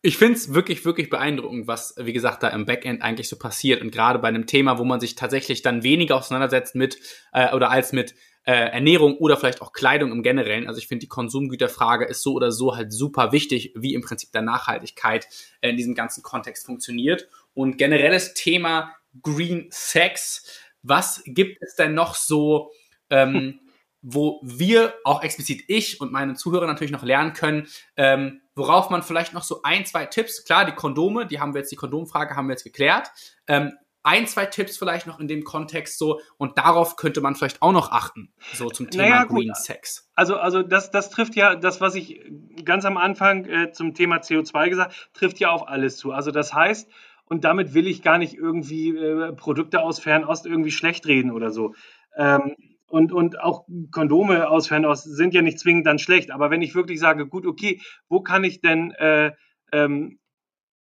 [0.00, 3.82] ich finde es wirklich, wirklich beeindruckend, was, wie gesagt, da im Backend eigentlich so passiert.
[3.82, 6.98] Und gerade bei einem Thema, wo man sich tatsächlich dann weniger auseinandersetzt mit
[7.34, 10.66] äh, oder als mit äh, Ernährung oder vielleicht auch Kleidung im Generellen.
[10.66, 14.32] Also ich finde, die Konsumgüterfrage ist so oder so halt super wichtig, wie im Prinzip
[14.32, 15.28] der Nachhaltigkeit
[15.60, 17.28] äh, in diesem ganzen Kontext funktioniert.
[17.54, 20.60] Und generelles Thema Green Sex.
[20.82, 22.72] Was gibt es denn noch so,
[23.10, 23.60] ähm,
[24.02, 29.02] wo wir, auch explizit ich und meine Zuhörer natürlich noch lernen können, ähm, worauf man
[29.02, 32.36] vielleicht noch so ein, zwei Tipps, klar, die Kondome, die haben wir jetzt, die Kondomfrage
[32.36, 33.10] haben wir jetzt geklärt.
[33.46, 33.72] Ähm,
[34.02, 37.72] ein, zwei Tipps vielleicht noch in dem Kontext so und darauf könnte man vielleicht auch
[37.72, 40.10] noch achten, so zum Thema naja, Green Sex.
[40.14, 42.20] Also, also das, das trifft ja, das, was ich
[42.64, 46.12] ganz am Anfang äh, zum Thema CO2 gesagt trifft ja auf alles zu.
[46.12, 46.90] Also das heißt,
[47.26, 51.50] und damit will ich gar nicht irgendwie äh, Produkte aus Fernost irgendwie schlecht reden oder
[51.50, 51.74] so.
[52.16, 52.56] Ähm,
[52.88, 56.32] und, und auch Kondome aus Fernost sind ja nicht zwingend dann schlecht.
[56.32, 59.30] Aber wenn ich wirklich sage, gut, okay, wo kann ich denn äh,
[59.72, 60.18] ähm,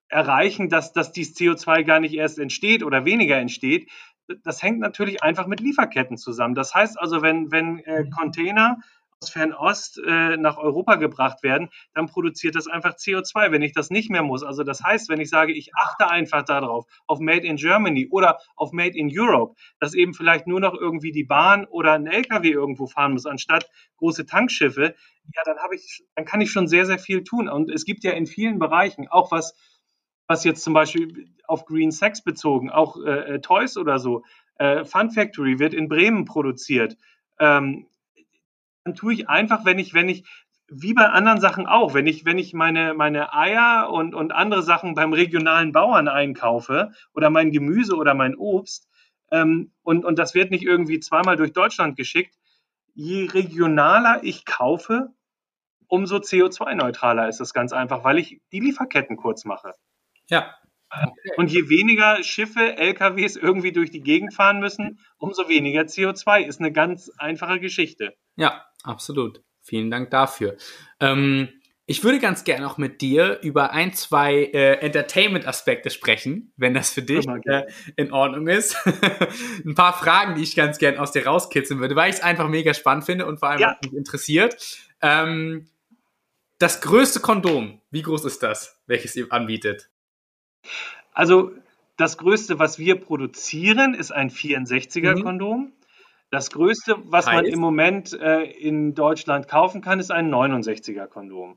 [0.08, 3.90] erreichen, dass, dass dieses CO2 gar nicht erst entsteht oder weniger entsteht,
[4.42, 6.54] das hängt natürlich einfach mit Lieferketten zusammen.
[6.54, 8.10] Das heißt also, wenn, wenn äh, mhm.
[8.10, 8.78] Container
[9.20, 13.88] aus Fernost äh, nach Europa gebracht werden, dann produziert das einfach CO2, wenn ich das
[13.88, 14.42] nicht mehr muss.
[14.42, 18.38] Also das heißt, wenn ich sage, ich achte einfach darauf, auf Made in Germany oder
[18.56, 22.50] auf Made in Europe, dass eben vielleicht nur noch irgendwie die Bahn oder ein LKW
[22.50, 24.94] irgendwo fahren muss, anstatt große Tankschiffe,
[25.34, 27.48] ja, dann habe ich, dann kann ich schon sehr, sehr viel tun.
[27.48, 29.54] Und es gibt ja in vielen Bereichen, auch was
[30.26, 34.24] was jetzt zum Beispiel auf Green Sex bezogen, auch äh, äh, Toys oder so,
[34.58, 36.96] äh, Fun Factory wird in Bremen produziert.
[37.38, 37.86] Ähm,
[38.84, 40.24] dann tue ich einfach, wenn ich, wenn ich,
[40.68, 44.62] wie bei anderen Sachen auch, wenn ich, wenn ich meine, meine Eier und, und andere
[44.62, 48.88] Sachen beim regionalen Bauern einkaufe oder mein Gemüse oder mein Obst
[49.30, 52.34] ähm, und, und das wird nicht irgendwie zweimal durch Deutschland geschickt,
[52.94, 55.12] je regionaler ich kaufe,
[55.88, 59.74] umso CO2-neutraler ist das ganz einfach, weil ich die Lieferketten kurz mache.
[60.28, 60.54] Ja.
[60.90, 61.32] Okay.
[61.36, 66.42] Und je weniger Schiffe, LKWs irgendwie durch die Gegend fahren müssen, umso weniger CO2.
[66.42, 68.14] Ist eine ganz einfache Geschichte.
[68.36, 69.42] Ja, absolut.
[69.62, 70.56] Vielen Dank dafür.
[71.00, 71.48] Ähm,
[71.88, 76.90] Ich würde ganz gerne auch mit dir über ein, zwei äh, Entertainment-Aspekte sprechen, wenn das
[76.92, 78.76] für dich äh, in Ordnung ist.
[79.64, 82.48] ein paar Fragen, die ich ganz gerne aus dir rauskitzeln würde, weil ich es einfach
[82.48, 83.78] mega spannend finde und vor allem ja.
[83.84, 84.56] mich interessiert.
[85.00, 85.68] Ähm,
[86.58, 89.88] das größte Kondom, wie groß ist das, welches ihr anbietet?
[91.12, 91.52] Also
[91.96, 95.60] das größte, was wir produzieren, ist ein 64er-Kondom.
[95.60, 95.72] Mhm.
[96.30, 97.36] Das größte, was heißt?
[97.36, 101.56] man im Moment äh, in Deutschland kaufen kann, ist ein 69er-Kondom.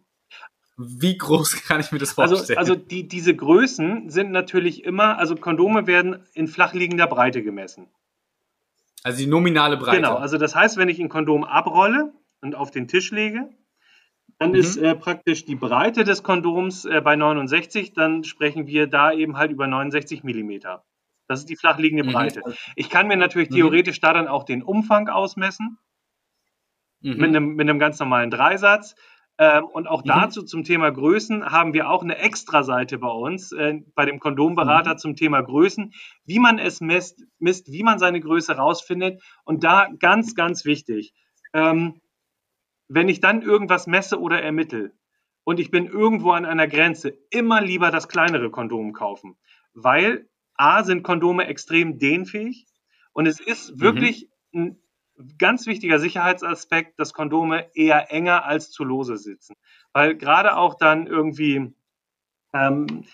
[0.78, 2.60] Wie groß kann ich mir das also, vorstellen?
[2.60, 7.88] Also, also die, diese Größen sind natürlich immer, also Kondome werden in flachliegender Breite gemessen.
[9.04, 9.98] Also die nominale Breite.
[9.98, 13.50] Genau, also das heißt, wenn ich ein Kondom abrolle und auf den Tisch lege,
[14.40, 14.56] dann mhm.
[14.56, 19.38] ist äh, praktisch die Breite des Kondoms äh, bei 69, dann sprechen wir da eben
[19.38, 20.84] halt über 69 Millimeter.
[21.28, 22.14] Das ist die flachliegende mhm.
[22.14, 22.42] Breite.
[22.76, 23.56] Ich kann mir natürlich mhm.
[23.56, 25.78] theoretisch da dann auch den Umfang ausmessen.
[27.02, 27.18] Mhm.
[27.18, 28.96] Mit, einem, mit einem ganz normalen Dreisatz.
[29.38, 30.08] Ähm, und auch mhm.
[30.08, 34.94] dazu zum Thema Größen haben wir auch eine Extra-Seite bei uns, äh, bei dem Kondomberater
[34.94, 34.98] mhm.
[34.98, 35.94] zum Thema Größen,
[36.26, 39.22] wie man es misst, misst, wie man seine Größe rausfindet.
[39.44, 41.14] Und da ganz, ganz wichtig,
[41.54, 42.02] ähm,
[42.90, 44.92] wenn ich dann irgendwas messe oder ermittle
[45.46, 49.38] und ich bin irgendwo an einer Grenze, immer lieber das kleinere Kondom kaufen,
[49.74, 52.68] weil A sind Kondome extrem dehnfähig
[53.14, 53.82] und es ist mhm.
[53.82, 54.82] wirklich ein
[55.38, 59.56] ganz wichtiger Sicherheitsaspekt, dass Kondome eher enger als zu lose sitzen.
[59.94, 61.74] Weil gerade auch dann irgendwie,
[62.54, 63.06] ähm,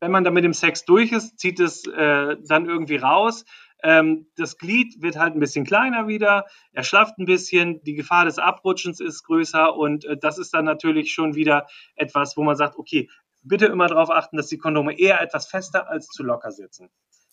[0.00, 3.44] wenn man da mit dem Sex durch ist, zieht es äh, dann irgendwie raus.
[3.86, 8.24] Ähm, das Glied wird halt ein bisschen kleiner wieder, er schlaft ein bisschen, die Gefahr
[8.24, 12.56] des Abrutschens ist größer und äh, das ist dann natürlich schon wieder etwas, wo man
[12.56, 13.08] sagt, okay,
[13.44, 16.90] bitte immer darauf achten, dass die Kondome eher etwas fester als zu locker sitzen.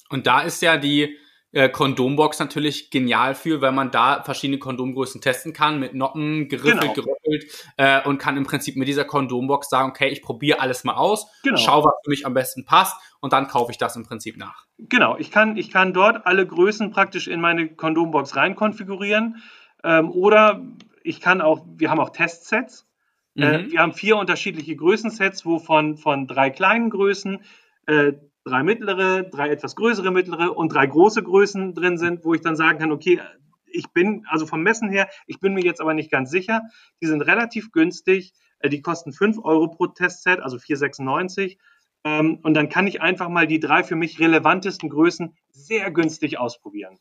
[0.10, 1.18] Und da ist ja die
[1.54, 6.82] äh, Kondombox natürlich genial für, weil man da verschiedene Kondomgrößen testen kann, mit Noppen geriffelt,
[6.82, 6.94] genau.
[6.94, 7.46] gerüttelt
[7.78, 11.28] äh, und kann im Prinzip mit dieser Kondombox sagen, okay, ich probiere alles mal aus,
[11.44, 11.58] genau.
[11.58, 14.66] schau, was für mich am besten passt und dann kaufe ich das im Prinzip nach.
[14.78, 19.42] Genau, ich kann, ich kann dort alle Größen praktisch in meine Kondombox rein konfigurieren
[19.84, 20.62] ähm, oder
[21.04, 22.88] ich kann auch, wir haben auch Testsets.
[23.36, 23.66] Äh, mhm.
[23.66, 27.42] Äh, wir haben vier unterschiedliche Größensets, wo von, von drei kleinen Größen
[27.86, 28.14] äh,
[28.44, 32.56] drei mittlere, drei etwas größere mittlere und drei große Größen drin sind, wo ich dann
[32.56, 33.22] sagen kann, okay,
[33.66, 36.62] ich bin, also vom Messen her, ich bin mir jetzt aber nicht ganz sicher.
[37.02, 38.34] Die sind relativ günstig.
[38.60, 41.58] Äh, die kosten 5 Euro pro Testset, also 4,96.
[42.04, 46.38] Ähm, und dann kann ich einfach mal die drei für mich relevantesten Größen sehr günstig
[46.38, 47.00] ausprobieren.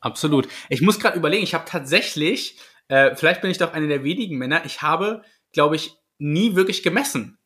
[0.00, 0.48] Absolut.
[0.68, 4.38] Ich muss gerade überlegen, ich habe tatsächlich, äh, vielleicht bin ich doch einer der wenigen
[4.38, 5.22] Männer, ich habe,
[5.52, 7.39] glaube ich, nie wirklich gemessen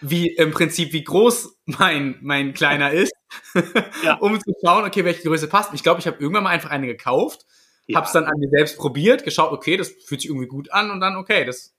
[0.00, 3.12] wie im Prinzip, wie groß mein, mein kleiner ist,
[4.04, 4.14] ja.
[4.14, 5.74] um zu schauen, okay, welche Größe passt.
[5.74, 7.46] Ich glaube, ich habe irgendwann mal einfach eine gekauft,
[7.86, 7.96] ja.
[7.96, 10.90] habe es dann an mir selbst probiert, geschaut, okay, das fühlt sich irgendwie gut an
[10.90, 11.74] und dann, okay, das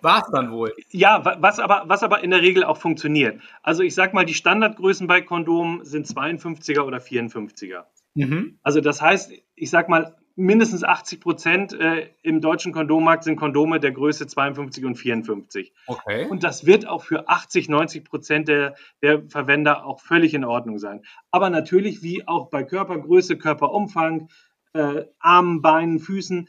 [0.00, 0.74] war es dann wohl.
[0.90, 3.40] Ja, was aber, was aber in der Regel auch funktioniert.
[3.62, 7.84] Also ich sag mal, die Standardgrößen bei Kondomen sind 52er oder 54er.
[8.14, 8.58] Mhm.
[8.62, 13.80] Also das heißt, ich sag mal, mindestens 80 Prozent äh, im deutschen Kondommarkt sind Kondome
[13.80, 15.72] der Größe 52 und 54.
[15.86, 16.26] Okay.
[16.26, 20.78] Und das wird auch für 80, 90 Prozent der, der Verwender auch völlig in Ordnung
[20.78, 21.02] sein.
[21.30, 24.28] Aber natürlich, wie auch bei Körpergröße, Körperumfang,
[24.74, 26.48] äh, Armen, Beinen, Füßen,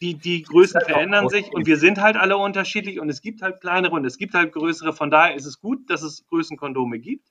[0.00, 3.60] die, die Größen verändern sich und wir sind halt alle unterschiedlich und es gibt halt
[3.60, 4.92] kleinere und es gibt halt größere.
[4.92, 7.28] Von daher ist es gut, dass es Größenkondome gibt.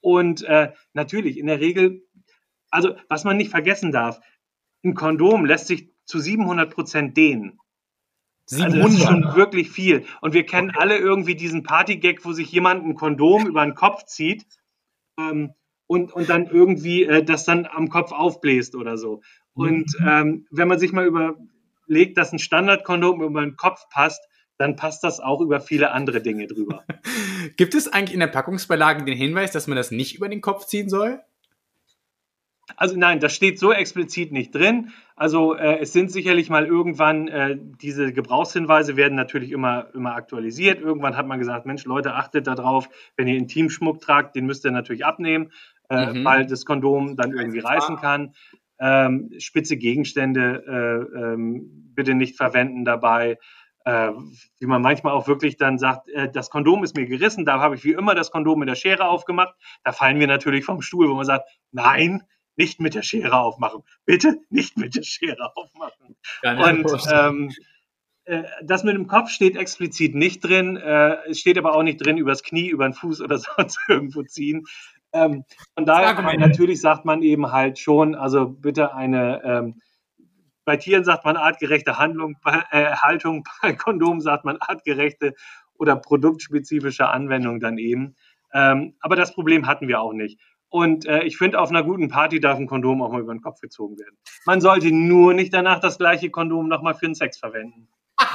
[0.00, 2.02] Und äh, natürlich, in der Regel,
[2.70, 4.20] also was man nicht vergessen darf,
[4.84, 7.60] ein Kondom lässt sich zu 700 Prozent dehnen.
[8.46, 8.74] 700.
[8.74, 10.04] Also das ist schon wirklich viel.
[10.20, 10.78] Und wir kennen okay.
[10.80, 14.46] alle irgendwie diesen Partygag, wo sich jemand ein Kondom über den Kopf zieht
[15.18, 15.52] ähm,
[15.86, 19.20] und, und dann irgendwie äh, das dann am Kopf aufbläst oder so.
[19.52, 20.08] Und mhm.
[20.08, 24.22] ähm, wenn man sich mal überlegt, dass ein Standardkondom über den Kopf passt,
[24.56, 26.84] dann passt das auch über viele andere Dinge drüber.
[27.56, 30.66] Gibt es eigentlich in der Packungsbeilage den Hinweis, dass man das nicht über den Kopf
[30.66, 31.20] ziehen soll?
[32.76, 34.90] Also nein, das steht so explizit nicht drin.
[35.16, 40.80] Also äh, es sind sicherlich mal irgendwann, äh, diese Gebrauchshinweise werden natürlich immer, immer aktualisiert.
[40.80, 44.70] Irgendwann hat man gesagt, Mensch, Leute, achtet darauf, wenn ihr Intimschmuck tragt, den müsst ihr
[44.70, 45.50] natürlich abnehmen,
[45.88, 46.24] äh, mhm.
[46.24, 48.34] weil das Kondom dann irgendwie reißen kann.
[48.80, 50.62] Ähm, spitze Gegenstände
[51.14, 53.38] äh, ähm, bitte nicht verwenden dabei.
[53.84, 54.12] Äh,
[54.60, 57.74] wie man manchmal auch wirklich dann sagt, äh, das Kondom ist mir gerissen, da habe
[57.74, 59.54] ich wie immer das Kondom mit der Schere aufgemacht.
[59.82, 62.22] Da fallen wir natürlich vom Stuhl, wo man sagt, nein,
[62.58, 63.82] nicht mit der Schere aufmachen.
[64.04, 66.16] Bitte nicht mit der Schere aufmachen.
[66.42, 67.50] Und ähm,
[68.24, 70.76] äh, das mit dem Kopf steht explizit nicht drin.
[70.76, 74.22] Äh, es steht aber auch nicht drin, übers Knie, über den Fuß oder sonst irgendwo
[74.22, 74.66] ziehen.
[75.12, 75.44] Ähm,
[75.74, 79.80] von daher man, natürlich sagt man eben halt schon, also bitte eine, ähm,
[80.66, 85.32] bei Tieren sagt man artgerechte Handlung, bei, äh, Haltung, bei Kondomen sagt man artgerechte
[85.74, 88.16] oder produktspezifischer Anwendung dann eben.
[88.52, 90.38] Ähm, aber das Problem hatten wir auch nicht.
[90.70, 93.40] Und äh, ich finde, auf einer guten Party darf ein Kondom auch mal über den
[93.40, 94.16] Kopf gezogen werden.
[94.44, 97.88] Man sollte nur nicht danach das gleiche Kondom nochmal für den Sex verwenden.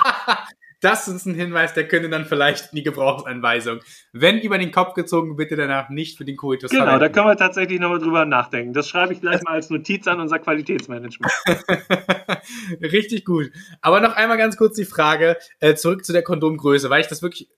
[0.82, 3.80] das ist ein Hinweis, der könnte dann vielleicht in die Gebrauchsanweisung.
[4.12, 7.02] Wenn über den Kopf gezogen, bitte danach nicht für den Koitus Genau, verwenden.
[7.02, 8.74] da können wir tatsächlich nochmal drüber nachdenken.
[8.74, 11.32] Das schreibe ich gleich mal als Notiz an unser Qualitätsmanagement.
[12.82, 13.52] Richtig gut.
[13.82, 17.22] Aber noch einmal ganz kurz die Frage, äh, zurück zu der Kondomgröße, weil ich das
[17.22, 17.50] wirklich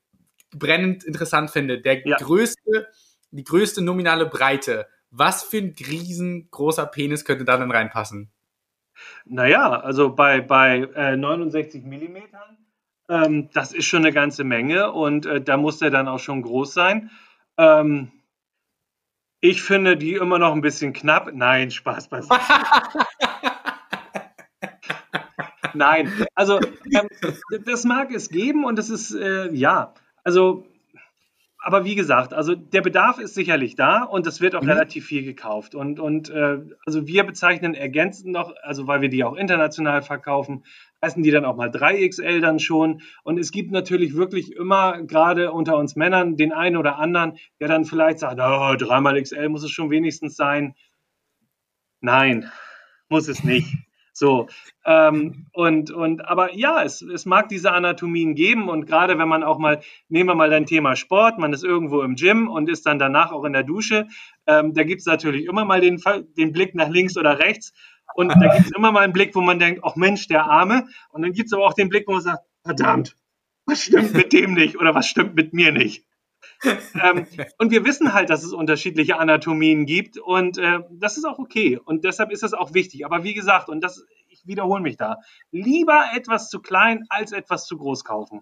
[0.51, 1.81] brennend interessant finde.
[1.81, 2.17] Der ja.
[2.17, 2.87] größte,
[3.35, 4.87] die größte nominale Breite.
[5.11, 8.31] Was für ein riesengroßer Penis könnte da denn reinpassen?
[9.25, 12.57] Naja, also bei, bei äh, 69 Millimetern,
[13.09, 16.41] ähm, das ist schon eine ganze Menge und äh, da muss der dann auch schon
[16.41, 17.11] groß sein.
[17.57, 18.11] Ähm,
[19.41, 21.31] ich finde die immer noch ein bisschen knapp.
[21.33, 22.41] Nein, Spaß beiseite.
[25.73, 27.09] Nein, also ähm,
[27.65, 30.65] das mag es geben und es ist, äh, ja, also
[31.65, 34.69] aber wie gesagt, also der Bedarf ist sicherlich da und es wird auch mhm.
[34.69, 35.73] relativ viel gekauft.
[35.73, 40.63] Und, und äh, also wir bezeichnen ergänzend noch, also weil wir die auch international verkaufen,
[41.03, 43.01] heißen die dann auch mal 3XL dann schon.
[43.23, 47.67] Und es gibt natürlich wirklich immer, gerade unter uns Männern, den einen oder anderen, der
[47.67, 50.75] dann vielleicht sagt, oh, dreimal XL muss es schon wenigstens sein.
[51.99, 52.47] Nein,
[53.09, 53.75] muss es nicht.
[54.17, 54.47] So,
[54.85, 59.43] ähm, und, und, aber ja, es, es mag diese Anatomien geben und gerade wenn man
[59.43, 62.85] auch mal, nehmen wir mal dein Thema Sport, man ist irgendwo im Gym und ist
[62.85, 64.07] dann danach auch in der Dusche,
[64.47, 66.01] ähm, da gibt es natürlich immer mal den,
[66.37, 67.73] den Blick nach links oder rechts
[68.13, 70.87] und da gibt es immer mal einen Blick, wo man denkt, ach Mensch, der Arme
[71.09, 73.17] und dann gibt es aber auch den Blick, wo man sagt, verdammt,
[73.65, 76.05] was stimmt mit dem nicht oder was stimmt mit mir nicht
[77.01, 77.27] ähm,
[77.57, 81.79] und wir wissen halt, dass es unterschiedliche Anatomien gibt und äh, das ist auch okay
[81.83, 83.05] und deshalb ist das auch wichtig.
[83.05, 85.17] Aber wie gesagt, und das, ich wiederhole mich da,
[85.51, 88.41] lieber etwas zu klein als etwas zu groß kaufen.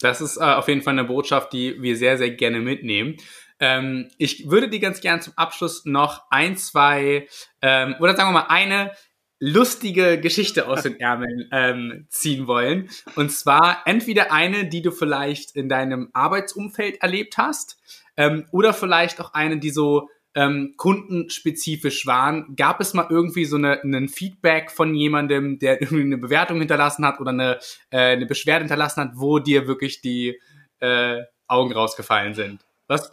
[0.00, 3.16] Das ist äh, auf jeden Fall eine Botschaft, die wir sehr, sehr gerne mitnehmen.
[3.58, 7.26] Ähm, ich würde dir ganz gern zum Abschluss noch ein, zwei,
[7.62, 8.92] ähm, oder sagen wir mal eine
[9.38, 12.88] lustige Geschichte aus den Ärmeln ähm, ziehen wollen.
[13.16, 17.78] Und zwar entweder eine, die du vielleicht in deinem Arbeitsumfeld erlebt hast,
[18.16, 22.56] ähm, oder vielleicht auch eine, die so ähm, kundenspezifisch waren.
[22.56, 27.04] Gab es mal irgendwie so eine, einen Feedback von jemandem, der irgendwie eine Bewertung hinterlassen
[27.06, 27.58] hat oder eine,
[27.90, 30.38] äh, eine Beschwerde hinterlassen hat, wo dir wirklich die
[30.80, 32.64] äh, Augen rausgefallen sind?
[32.86, 33.10] Was?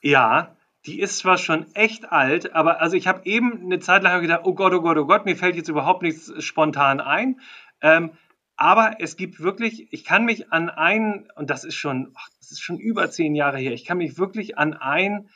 [0.00, 0.56] Ja,
[0.86, 4.42] die ist zwar schon echt alt, aber also ich habe eben eine Zeit lang gedacht,
[4.44, 7.40] oh Gott, oh Gott, oh Gott, mir fällt jetzt überhaupt nichts spontan ein.
[7.82, 8.12] Ähm,
[8.56, 12.50] aber es gibt wirklich, ich kann mich an einen, und das ist schon, ach, das
[12.50, 15.28] ist schon über zehn Jahre her, ich kann mich wirklich an ein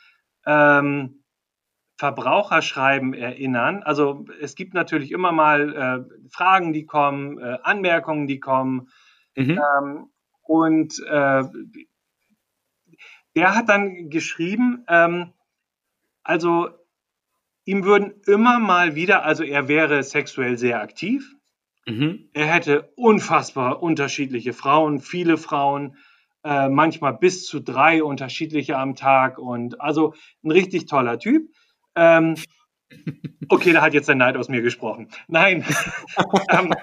[0.45, 1.23] ähm,
[1.97, 3.81] Verbraucherschreiben erinnern.
[3.83, 8.89] Also es gibt natürlich immer mal äh, Fragen, die kommen, äh, Anmerkungen, die kommen.
[9.35, 9.59] Mhm.
[9.79, 10.09] Ähm,
[10.41, 11.43] und äh,
[13.35, 15.33] der hat dann geschrieben, ähm,
[16.23, 16.69] also
[17.65, 21.35] ihm würden immer mal wieder, also er wäre sexuell sehr aktiv.
[21.85, 22.29] Mhm.
[22.33, 25.97] Er hätte unfassbar unterschiedliche Frauen, viele Frauen,
[26.43, 30.13] äh, manchmal bis zu drei unterschiedliche am Tag und also
[30.43, 31.51] ein richtig toller Typ.
[31.95, 32.35] Ähm,
[33.49, 35.09] okay, da hat jetzt der Neid aus mir gesprochen.
[35.27, 35.65] Nein.
[36.51, 36.73] ähm,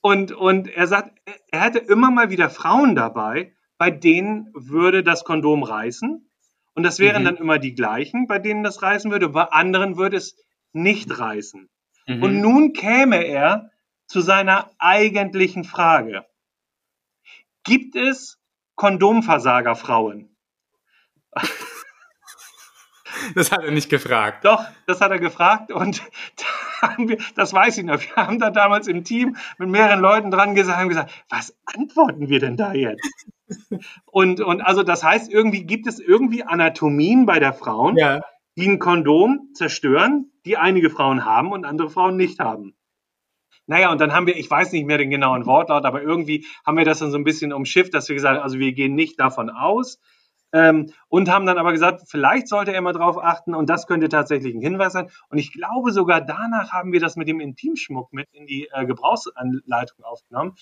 [0.00, 1.18] und, und er sagt,
[1.50, 6.30] er hätte immer mal wieder Frauen dabei, bei denen würde das Kondom reißen.
[6.74, 7.26] Und das wären mhm.
[7.26, 9.30] dann immer die gleichen, bei denen das reißen würde.
[9.30, 10.36] Bei anderen würde es
[10.72, 11.68] nicht reißen.
[12.06, 12.22] Mhm.
[12.22, 13.70] Und nun käme er
[14.06, 16.24] zu seiner eigentlichen Frage.
[17.64, 18.38] Gibt es
[18.76, 20.36] Kondomversagerfrauen?
[23.34, 24.44] Das hat er nicht gefragt.
[24.44, 26.02] Doch, das hat er gefragt und
[26.98, 28.00] wir, das weiß ich noch.
[28.00, 32.28] Wir haben da damals im Team mit mehreren Leuten dran gesagt, haben gesagt, was antworten
[32.28, 33.26] wir denn da jetzt?
[34.06, 38.22] Und, und also das heißt, irgendwie gibt es irgendwie Anatomien bei der Frauen, ja.
[38.56, 42.74] die ein Kondom zerstören, die einige Frauen haben und andere Frauen nicht haben.
[43.66, 46.76] Naja, und dann haben wir, ich weiß nicht mehr den genauen Wortlaut, aber irgendwie haben
[46.76, 49.18] wir das dann so ein bisschen umschifft, dass wir gesagt haben, also wir gehen nicht
[49.18, 50.00] davon aus,
[50.52, 54.08] ähm, und haben dann aber gesagt, vielleicht sollte er mal drauf achten und das könnte
[54.08, 55.10] tatsächlich ein Hinweis sein.
[55.28, 58.86] Und ich glaube sogar danach haben wir das mit dem Intimschmuck mit in die äh,
[58.86, 60.54] Gebrauchsanleitung aufgenommen,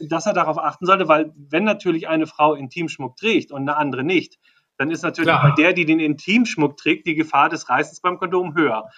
[0.00, 4.04] dass er darauf achten sollte, weil wenn natürlich eine Frau Intimschmuck trägt und eine andere
[4.04, 4.38] nicht,
[4.76, 5.50] dann ist natürlich Klar.
[5.50, 8.88] bei der, die den Intimschmuck trägt, die Gefahr des Reißens beim Kondom höher.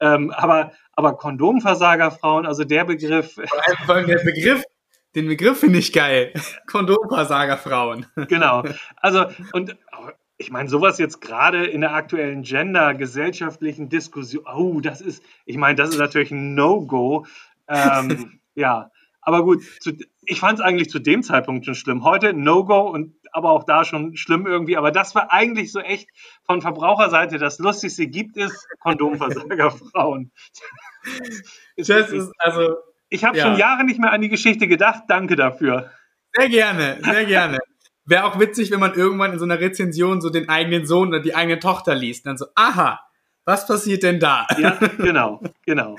[0.00, 3.34] Ähm, aber, aber Kondomversagerfrauen, also der Begriff.
[3.84, 4.62] Vor allem der Begriff,
[5.16, 6.32] den Begriff finde ich geil.
[6.66, 8.06] Kondomversagerfrauen.
[8.28, 8.62] Genau.
[8.96, 9.76] Also, und
[10.36, 15.76] ich meine, sowas jetzt gerade in der aktuellen Gender-gesellschaftlichen Diskussion, oh, das ist, ich meine,
[15.76, 17.26] das ist natürlich ein No-Go.
[17.66, 18.90] Ähm, ja,
[19.22, 19.92] aber gut, zu,
[20.22, 22.04] ich fand es eigentlich zu dem Zeitpunkt schon schlimm.
[22.04, 24.76] Heute No-Go und aber auch da schon schlimm irgendwie.
[24.76, 26.10] Aber das war eigentlich so echt
[26.44, 30.30] von Verbraucherseite das Lustigste gibt es Kondomversagerfrauen.
[31.76, 32.76] das ist also.
[33.08, 33.44] Ich habe ja.
[33.46, 35.04] schon Jahre nicht mehr an die Geschichte gedacht.
[35.08, 35.90] Danke dafür.
[36.32, 37.58] Sehr gerne, sehr gerne.
[38.04, 41.20] Wäre auch witzig, wenn man irgendwann in so einer Rezension so den eigenen Sohn oder
[41.20, 42.26] die eigene Tochter liest.
[42.26, 43.00] Dann so, aha,
[43.44, 44.46] was passiert denn da?
[44.58, 45.96] Ja, genau, genau.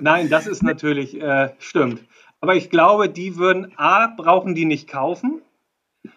[0.00, 2.02] Nein, das ist natürlich, äh, stimmt.
[2.40, 5.42] Aber ich glaube, die würden, A, brauchen die nicht kaufen.
[6.04, 6.12] Ähm,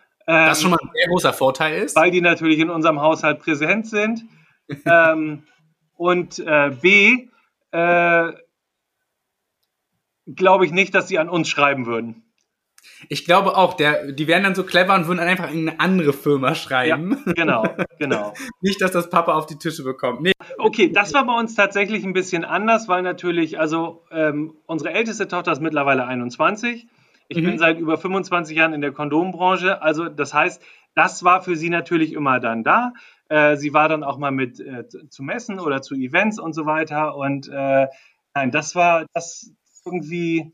[0.46, 1.96] das schon mal ein sehr großer Vorteil ist.
[1.96, 4.24] Weil die natürlich in unserem Haushalt präsent sind.
[4.86, 5.44] ähm,
[5.96, 7.28] und äh, B,
[7.72, 8.32] äh,
[10.36, 12.24] glaube ich nicht, dass sie an uns schreiben würden.
[13.08, 16.14] Ich glaube auch, der, die wären dann so clever und würden einfach in eine andere
[16.14, 17.18] Firma schreiben.
[17.26, 17.64] Ja, genau,
[17.98, 18.34] genau.
[18.62, 20.22] Nicht, dass das Papa auf die Tische bekommt.
[20.22, 20.32] Nee.
[20.58, 25.28] Okay, das war bei uns tatsächlich ein bisschen anders, weil natürlich, also ähm, unsere älteste
[25.28, 26.88] Tochter ist mittlerweile 21.
[27.30, 27.44] Ich mhm.
[27.44, 29.82] bin seit über 25 Jahren in der Kondombranche.
[29.82, 30.62] Also das heißt,
[30.96, 32.94] das war für sie natürlich immer dann da.
[33.30, 36.66] Äh, sie war dann auch mal mit äh, zu Messen oder zu Events und so
[36.66, 37.16] weiter.
[37.16, 37.88] Und äh,
[38.34, 39.54] nein, das war das
[39.92, 40.54] irgendwie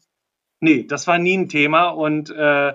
[0.65, 2.73] Nee, das war nie ein Thema und äh,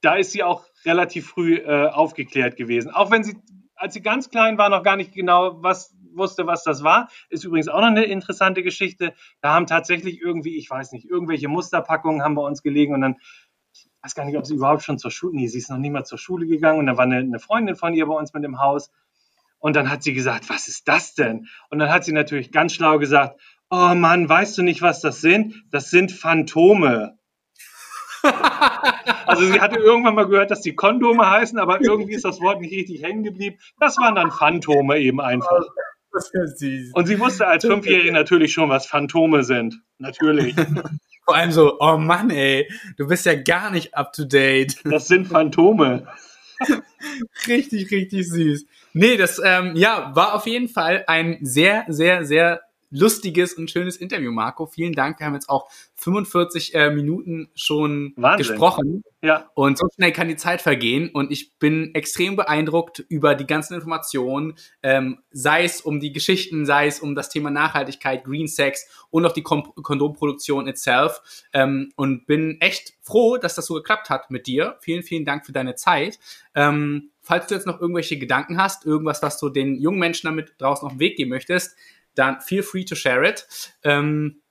[0.00, 2.90] da ist sie auch relativ früh äh, aufgeklärt gewesen.
[2.90, 3.36] Auch wenn sie,
[3.74, 7.08] als sie ganz klein war, noch gar nicht genau was wusste, was das war.
[7.28, 9.14] Ist übrigens auch noch eine interessante Geschichte.
[9.40, 13.16] Da haben tatsächlich irgendwie, ich weiß nicht, irgendwelche Musterpackungen haben bei uns gelegen und dann,
[13.72, 15.90] ich weiß gar nicht, ob sie überhaupt schon zur Schule, nee, sie ist noch nie
[15.90, 18.42] mal zur Schule gegangen und da war eine, eine Freundin von ihr bei uns mit
[18.42, 18.90] dem Haus
[19.58, 21.46] und dann hat sie gesagt, was ist das denn?
[21.68, 23.38] Und dann hat sie natürlich ganz schlau gesagt,
[23.70, 25.54] oh Mann, weißt du nicht, was das sind?
[25.70, 27.18] Das sind Phantome.
[29.26, 32.60] also sie hatte irgendwann mal gehört, dass die Kondome heißen, aber irgendwie ist das Wort
[32.60, 33.58] nicht richtig hängen geblieben.
[33.78, 35.62] Das waren dann Phantome eben einfach.
[36.12, 39.80] Und sie wusste als Fünfjährige natürlich schon, was Phantome sind.
[39.98, 40.54] Natürlich.
[41.24, 44.78] Vor allem so, oh Mann, ey, du bist ja gar nicht up to date.
[44.84, 46.08] Das sind Phantome.
[47.46, 48.66] richtig, richtig süß.
[48.92, 52.60] Nee, das ähm, ja, war auf jeden Fall ein sehr, sehr, sehr
[52.90, 54.66] lustiges und schönes Interview, Marco.
[54.66, 55.18] Vielen Dank.
[55.18, 58.46] Wir haben jetzt auch 45 äh, Minuten schon Wahnsinn.
[58.46, 59.02] gesprochen.
[59.22, 59.50] Ja.
[59.54, 61.10] Und so schnell kann die Zeit vergehen.
[61.12, 66.66] Und ich bin extrem beeindruckt über die ganzen Informationen, ähm, sei es um die Geschichten,
[66.66, 71.20] sei es um das Thema Nachhaltigkeit, Green Sex und auch die Kom Kondomproduktion itself.
[71.52, 74.76] Ähm, und bin echt froh, dass das so geklappt hat mit dir.
[74.80, 76.18] Vielen, vielen Dank für deine Zeit.
[76.54, 80.54] Ähm, falls du jetzt noch irgendwelche Gedanken hast, irgendwas, was du den jungen Menschen damit
[80.58, 81.76] draußen auf den Weg geben möchtest,
[82.20, 83.46] dann feel free to share it.
[83.82, 84.42] Ähm,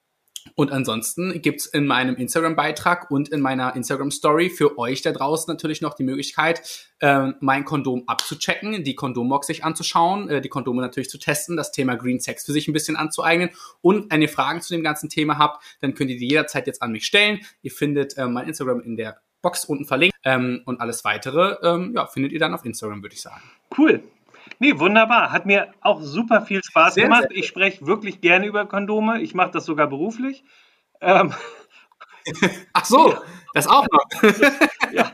[0.56, 5.82] und ansonsten gibt's in meinem Instagram-Beitrag und in meiner Instagram-Story für euch da draußen natürlich
[5.82, 11.10] noch die Möglichkeit, äh, mein Kondom abzuchecken, die Kondombox sich anzuschauen, äh, die Kondome natürlich
[11.10, 13.52] zu testen, das Thema Green Sex für sich ein bisschen anzueignen.
[13.82, 16.82] Und wenn ihr Fragen zu dem ganzen Thema habt, dann könnt ihr die jederzeit jetzt
[16.82, 17.40] an mich stellen.
[17.62, 21.94] Ihr findet äh, mein Instagram in der Box unten verlinkt ähm, und alles weitere ähm,
[21.96, 23.44] ja, findet ihr dann auf Instagram, würde ich sagen.
[23.78, 24.04] Cool.
[24.60, 25.32] Nee, wunderbar.
[25.32, 27.28] Hat mir auch super viel Spaß sehr, gemacht.
[27.30, 29.22] Sehr ich spreche wirklich gerne über Kondome.
[29.22, 30.44] Ich mache das sogar beruflich.
[31.02, 31.34] Ähm,
[32.74, 33.16] Ach so,
[33.54, 34.24] das auch noch.
[34.92, 35.12] ja,